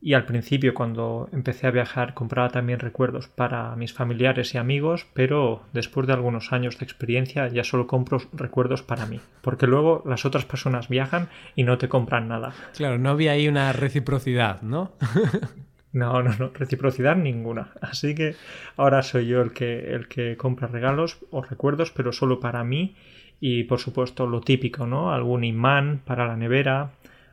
y 0.00 0.14
al 0.14 0.26
principio 0.26 0.74
cuando 0.74 1.28
empecé 1.32 1.66
a 1.66 1.72
viajar 1.72 2.14
compraba 2.14 2.50
también 2.50 2.78
recuerdos 2.78 3.26
para 3.28 3.74
mis 3.74 3.92
familiares 3.92 4.54
y 4.54 4.58
amigos, 4.58 5.06
pero 5.12 5.62
después 5.72 6.06
de 6.06 6.12
algunos 6.12 6.52
años 6.52 6.78
de 6.78 6.84
experiencia 6.84 7.48
ya 7.48 7.64
solo 7.64 7.86
compro 7.86 8.20
recuerdos 8.32 8.82
para 8.82 9.06
mí, 9.06 9.20
porque 9.42 9.66
luego 9.66 10.02
las 10.06 10.24
otras 10.24 10.44
personas 10.44 10.88
viajan 10.88 11.28
y 11.56 11.64
no 11.64 11.78
te 11.78 11.88
compran 11.88 12.28
nada. 12.28 12.52
Claro, 12.76 12.98
no 12.98 13.10
había 13.10 13.32
ahí 13.32 13.48
una 13.48 13.72
reciprocidad, 13.72 14.62
¿no? 14.62 14.92
No, 15.92 16.22
no, 16.22 16.34
no, 16.38 16.50
reciprocidad 16.54 17.16
ninguna. 17.16 17.72
Así 17.80 18.14
que 18.14 18.36
ahora 18.76 19.02
soy 19.02 19.26
yo 19.26 19.40
el 19.40 19.52
que, 19.52 19.94
el 19.94 20.08
que 20.08 20.36
compra 20.36 20.68
regalos 20.68 21.18
o 21.30 21.42
recuerdos, 21.42 21.90
pero 21.92 22.12
solo 22.12 22.40
para 22.40 22.64
mí. 22.64 22.96
Y 23.40 23.64
por 23.64 23.78
supuesto 23.78 24.26
lo 24.26 24.40
típico, 24.40 24.86
¿no? 24.86 25.12
Algún 25.12 25.44
imán 25.44 26.02
para 26.04 26.26
la 26.26 26.36
nevera, 26.36 26.90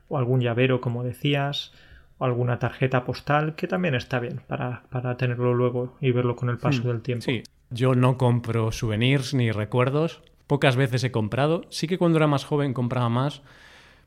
o 0.07 0.17
algún 0.17 0.39
llavero, 0.41 0.79
como 0.81 1.03
decías, 1.03 1.73
o 2.17 2.25
alguna 2.25 2.59
tarjeta 2.59 3.03
postal, 3.05 3.55
que 3.55 3.67
también 3.67 3.95
está 3.95 4.19
bien 4.19 4.41
para, 4.47 4.83
para 4.89 5.17
tenerlo 5.17 5.53
luego 5.53 5.97
y 5.99 6.11
verlo 6.11 6.35
con 6.35 6.49
el 6.49 6.59
paso 6.59 6.83
Hmm, 6.83 6.87
del 6.87 7.01
tiempo. 7.01 7.25
Sí, 7.25 7.43
yo 7.69 7.95
no 7.95 8.17
compro 8.17 8.71
souvenirs 8.71 9.33
ni 9.33 9.51
recuerdos. 9.51 10.21
Pocas 10.47 10.75
veces 10.75 11.03
he 11.03 11.11
comprado. 11.11 11.65
Sí 11.69 11.87
que 11.87 11.97
cuando 11.97 12.17
era 12.17 12.27
más 12.27 12.45
joven 12.45 12.73
compraba 12.73 13.09
más. 13.09 13.41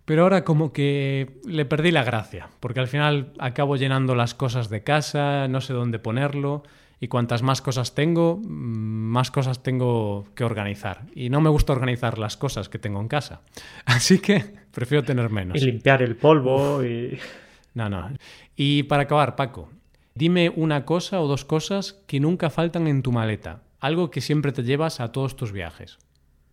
Pero 0.08 0.22
ahora 0.22 0.42
como 0.42 0.72
que 0.72 1.38
le 1.44 1.66
perdí 1.66 1.90
la 1.90 2.02
gracia, 2.02 2.48
porque 2.60 2.80
al 2.80 2.88
final 2.88 3.34
acabo 3.38 3.76
llenando 3.76 4.14
las 4.14 4.32
cosas 4.32 4.70
de 4.70 4.82
casa, 4.82 5.48
no 5.48 5.60
sé 5.60 5.74
dónde 5.74 5.98
ponerlo, 5.98 6.62
y 6.98 7.08
cuantas 7.08 7.42
más 7.42 7.60
cosas 7.60 7.94
tengo, 7.94 8.38
mm, 8.42 8.48
más 8.48 9.30
cosas 9.30 9.62
tengo 9.62 10.24
que 10.34 10.44
organizar. 10.44 11.02
Y 11.14 11.28
no 11.28 11.42
me 11.42 11.50
gusta 11.50 11.74
organizar 11.74 12.18
las 12.18 12.38
cosas 12.38 12.70
que 12.70 12.78
tengo 12.78 13.02
en 13.02 13.08
casa. 13.08 13.42
Así 13.84 14.18
que 14.18 14.46
prefiero 14.70 15.04
tener 15.04 15.28
menos. 15.28 15.60
Y 15.60 15.66
limpiar 15.66 16.00
el 16.00 16.16
polvo 16.16 16.82
y... 16.82 17.18
No, 17.74 17.90
no. 17.90 18.08
Y 18.56 18.84
para 18.84 19.02
acabar, 19.02 19.36
Paco, 19.36 19.68
dime 20.14 20.50
una 20.56 20.86
cosa 20.86 21.20
o 21.20 21.28
dos 21.28 21.44
cosas 21.44 22.02
que 22.06 22.18
nunca 22.18 22.48
faltan 22.48 22.86
en 22.86 23.02
tu 23.02 23.12
maleta. 23.12 23.60
Algo 23.78 24.10
que 24.10 24.22
siempre 24.22 24.52
te 24.52 24.62
llevas 24.62 25.00
a 25.00 25.12
todos 25.12 25.36
tus 25.36 25.52
viajes. 25.52 25.98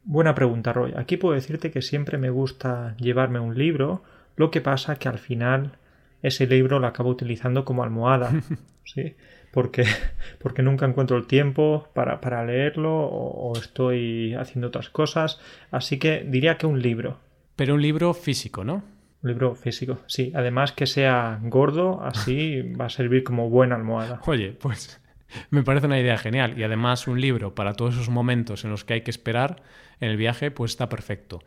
Buena 0.08 0.36
pregunta, 0.36 0.72
Roy. 0.72 0.94
Aquí 0.96 1.18
puedo 1.18 1.34
decirte 1.34 1.72
que 1.72 1.82
siempre 1.82 2.20
me 2.20 2.30
gusta 2.30 2.96
llevarme 2.98 3.39
un 3.39 3.58
libro, 3.58 4.04
lo 4.36 4.52
que 4.52 4.62
pasa 4.62 4.98
que 4.98 5.10
al 5.10 5.18
final 5.18 5.80
ese 6.22 6.46
libro 6.46 6.80
lo 6.80 6.86
acabo 6.86 7.10
utilizando 7.10 7.65
como 7.65 7.84
almohada, 7.84 8.32
¿sí? 8.84 9.15
Porque, 9.52 9.84
porque 10.39 10.62
nunca 10.62 10.86
encuentro 10.86 11.18
el 11.18 11.26
tiempo 11.26 11.89
para, 11.96 12.22
para 12.22 12.46
leerlo 12.46 12.96
o, 12.96 13.50
o 13.50 13.58
estoy 13.58 14.36
haciendo 14.36 14.68
otras 14.68 14.91
cosas, 14.91 15.39
así 15.72 15.98
que 15.98 16.24
diría 16.24 16.58
que 16.58 16.68
un 16.68 16.84
libro. 16.84 17.18
Pero 17.56 17.74
un 17.74 17.82
libro 17.82 18.13
físico, 18.13 18.63
¿no? 18.63 18.84
Un 19.24 19.30
libro 19.32 19.56
físico, 19.56 20.02
sí. 20.06 20.32
Además 20.36 20.72
que 20.72 20.86
sea 20.86 21.39
gordo, 21.41 22.04
así 22.04 22.62
va 22.80 22.86
a 22.86 22.89
servir 22.89 23.24
como 23.24 23.50
buena 23.50 23.76
almohada. 23.76 24.22
Oye, 24.28 24.52
pues 24.52 25.02
me 25.50 25.63
parece 25.63 25.88
una 25.88 26.00
idea 26.00 26.18
genial. 26.18 26.60
Y 26.60 26.63
además 26.63 27.08
un 27.08 27.20
libro 27.20 27.56
para 27.56 27.74
todos 27.74 27.96
esos 27.96 28.10
momentos 28.10 28.65
en 28.65 28.72
los 28.72 28.84
que 28.84 28.94
hay 28.94 29.02
que 29.02 29.12
esperar 29.12 29.63
en 29.99 30.10
el 30.10 30.17
viaje, 30.17 30.51
pues 30.51 30.71
está 30.71 30.89
perfecto. 30.89 31.41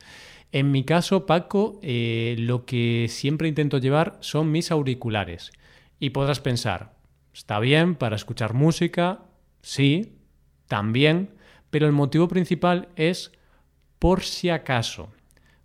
En 0.51 0.71
mi 0.71 0.85
caso, 0.85 1.27
Paco, 1.27 1.79
eh, 1.83 2.37
lo 2.39 2.65
que 2.65 3.07
siempre 3.09 3.49
intento 3.49 3.79
llevar 3.79 4.17
son 4.21 4.51
mis 4.51 4.71
auriculares. 4.71 5.53
Y 6.01 6.11
podrás 6.11 6.41
pensar, 6.41 6.95
está 7.33 7.61
bien 7.61 7.95
para 7.95 8.17
escuchar 8.17 8.55
música, 8.55 9.21
sí, 9.61 10.17
también, 10.67 11.31
pero 11.71 11.87
el 11.87 11.93
motivo 11.93 12.29
principal 12.29 12.89
es 12.97 13.33
por 13.99 14.23
si 14.23 14.49
acaso. 14.49 15.11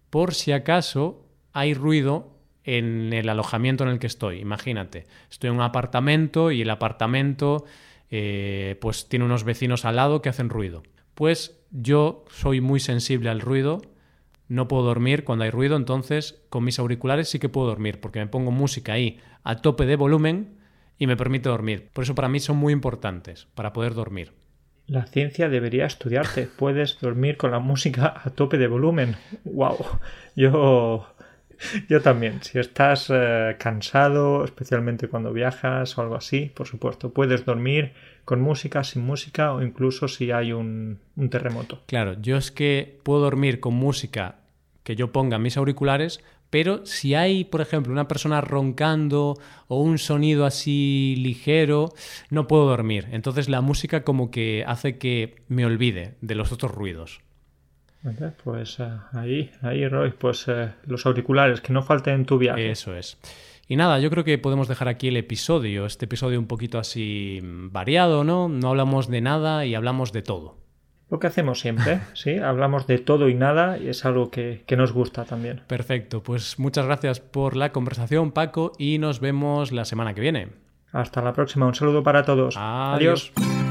Por 0.09 0.33
si 0.33 0.51
acaso 0.51 1.25
hay 1.53 1.73
ruido 1.73 2.33
en 2.63 3.13
el 3.13 3.29
alojamiento 3.29 3.83
en 3.83 3.91
el 3.91 3.99
que 3.99 4.07
estoy. 4.07 4.39
Imagínate, 4.39 5.05
estoy 5.29 5.49
en 5.49 5.55
un 5.55 5.61
apartamento 5.61 6.51
y 6.51 6.61
el 6.61 6.69
apartamento 6.69 7.65
eh, 8.09 8.77
pues 8.81 9.07
tiene 9.07 9.25
unos 9.25 9.43
vecinos 9.43 9.85
al 9.85 9.97
lado 9.97 10.21
que 10.21 10.29
hacen 10.29 10.49
ruido. 10.49 10.83
Pues 11.13 11.62
yo 11.73 12.23
soy 12.29 12.61
muy 12.61 12.79
sensible 12.79 13.29
al 13.29 13.41
ruido, 13.41 13.81
no 14.47 14.67
puedo 14.67 14.83
dormir 14.83 15.23
cuando 15.23 15.43
hay 15.43 15.49
ruido, 15.49 15.75
entonces 15.75 16.41
con 16.49 16.63
mis 16.63 16.77
auriculares 16.79 17.29
sí 17.29 17.39
que 17.39 17.49
puedo 17.49 17.67
dormir, 17.67 17.99
porque 17.99 18.19
me 18.19 18.27
pongo 18.27 18.51
música 18.51 18.93
ahí 18.93 19.19
a 19.43 19.57
tope 19.57 19.85
de 19.85 19.95
volumen 19.95 20.59
y 20.99 21.07
me 21.07 21.17
permite 21.17 21.49
dormir. 21.49 21.89
Por 21.91 22.03
eso 22.03 22.13
para 22.15 22.29
mí 22.29 22.39
son 22.39 22.57
muy 22.57 22.71
importantes, 22.71 23.47
para 23.55 23.73
poder 23.73 23.95
dormir. 23.95 24.33
La 24.85 25.05
ciencia 25.07 25.49
debería 25.49 25.85
estudiarte. 25.85 26.47
Puedes 26.57 26.99
dormir 26.99 27.37
con 27.37 27.51
la 27.51 27.59
música 27.59 28.13
a 28.23 28.29
tope 28.29 28.57
de 28.57 28.67
volumen. 28.67 29.15
¡Wow! 29.43 29.77
Yo, 30.35 31.07
yo 31.89 32.01
también. 32.01 32.43
Si 32.43 32.59
estás 32.59 33.07
eh, 33.09 33.55
cansado, 33.59 34.45
especialmente 34.45 35.07
cuando 35.07 35.33
viajas 35.33 35.97
o 35.97 36.01
algo 36.01 36.15
así, 36.15 36.51
por 36.53 36.67
supuesto, 36.67 37.13
puedes 37.13 37.45
dormir 37.45 37.93
con 38.25 38.41
música, 38.41 38.83
sin 38.83 39.03
música 39.03 39.53
o 39.53 39.61
incluso 39.61 40.07
si 40.07 40.31
hay 40.31 40.53
un, 40.53 40.99
un 41.15 41.29
terremoto. 41.29 41.81
Claro, 41.87 42.19
yo 42.21 42.37
es 42.37 42.51
que 42.51 42.99
puedo 43.03 43.21
dormir 43.21 43.59
con 43.59 43.73
música 43.73 44.35
que 44.83 44.95
yo 44.95 45.11
ponga 45.11 45.37
en 45.37 45.43
mis 45.43 45.57
auriculares, 45.57 46.21
pero 46.49 46.85
si 46.85 47.15
hay, 47.15 47.45
por 47.45 47.61
ejemplo, 47.61 47.91
una 47.91 48.07
persona 48.07 48.39
roncando 48.39 49.39
o 49.67 49.81
un 49.81 49.97
sonido 49.97 50.45
así 50.45 51.15
ligero, 51.17 51.93
no 52.29 52.47
puedo 52.47 52.67
dormir. 52.67 53.07
Entonces 53.11 53.49
la 53.49 53.61
música 53.61 54.03
como 54.03 54.29
que 54.29 54.63
hace 54.67 54.99
que 54.99 55.41
me 55.47 55.65
olvide 55.65 56.13
de 56.21 56.35
los 56.35 56.51
otros 56.51 56.71
ruidos. 56.71 57.21
Pues 58.43 58.79
eh, 58.79 58.89
ahí, 59.13 59.49
ahí, 59.61 59.87
Roy, 59.87 60.11
pues 60.11 60.45
eh, 60.47 60.71
los 60.85 61.05
auriculares, 61.05 61.61
que 61.61 61.71
no 61.71 61.81
falten 61.81 62.15
en 62.15 62.25
tu 62.25 62.37
viaje. 62.37 62.69
Eso 62.69 62.95
es. 62.95 63.17
Y 63.67 63.75
nada, 63.75 63.99
yo 63.99 64.09
creo 64.09 64.23
que 64.23 64.37
podemos 64.37 64.67
dejar 64.67 64.87
aquí 64.87 65.07
el 65.07 65.17
episodio, 65.17 65.85
este 65.85 66.05
episodio 66.05 66.39
un 66.39 66.47
poquito 66.47 66.79
así 66.79 67.39
variado, 67.43 68.23
¿no? 68.23 68.49
No 68.49 68.69
hablamos 68.69 69.07
de 69.07 69.21
nada 69.21 69.65
y 69.65 69.75
hablamos 69.75 70.11
de 70.11 70.21
todo. 70.21 70.57
Lo 71.09 71.19
que 71.19 71.27
hacemos 71.27 71.59
siempre, 71.59 72.01
¿sí? 72.13 72.37
Hablamos 72.37 72.87
de 72.87 72.97
todo 72.97 73.29
y 73.29 73.35
nada 73.35 73.77
y 73.77 73.87
es 73.87 74.03
algo 74.03 74.31
que, 74.31 74.63
que 74.65 74.75
nos 74.75 74.91
gusta 74.91 75.25
también. 75.25 75.61
Perfecto, 75.67 76.23
pues 76.23 76.59
muchas 76.59 76.85
gracias 76.85 77.19
por 77.19 77.55
la 77.55 77.71
conversación, 77.71 78.31
Paco, 78.31 78.73
y 78.77 78.97
nos 78.97 79.19
vemos 79.19 79.71
la 79.71 79.85
semana 79.85 80.13
que 80.13 80.21
viene. 80.21 80.49
Hasta 80.91 81.21
la 81.21 81.33
próxima, 81.33 81.65
un 81.65 81.75
saludo 81.75 82.03
para 82.03 82.23
todos. 82.23 82.55
Adiós. 82.57 83.31
Adiós. 83.35 83.62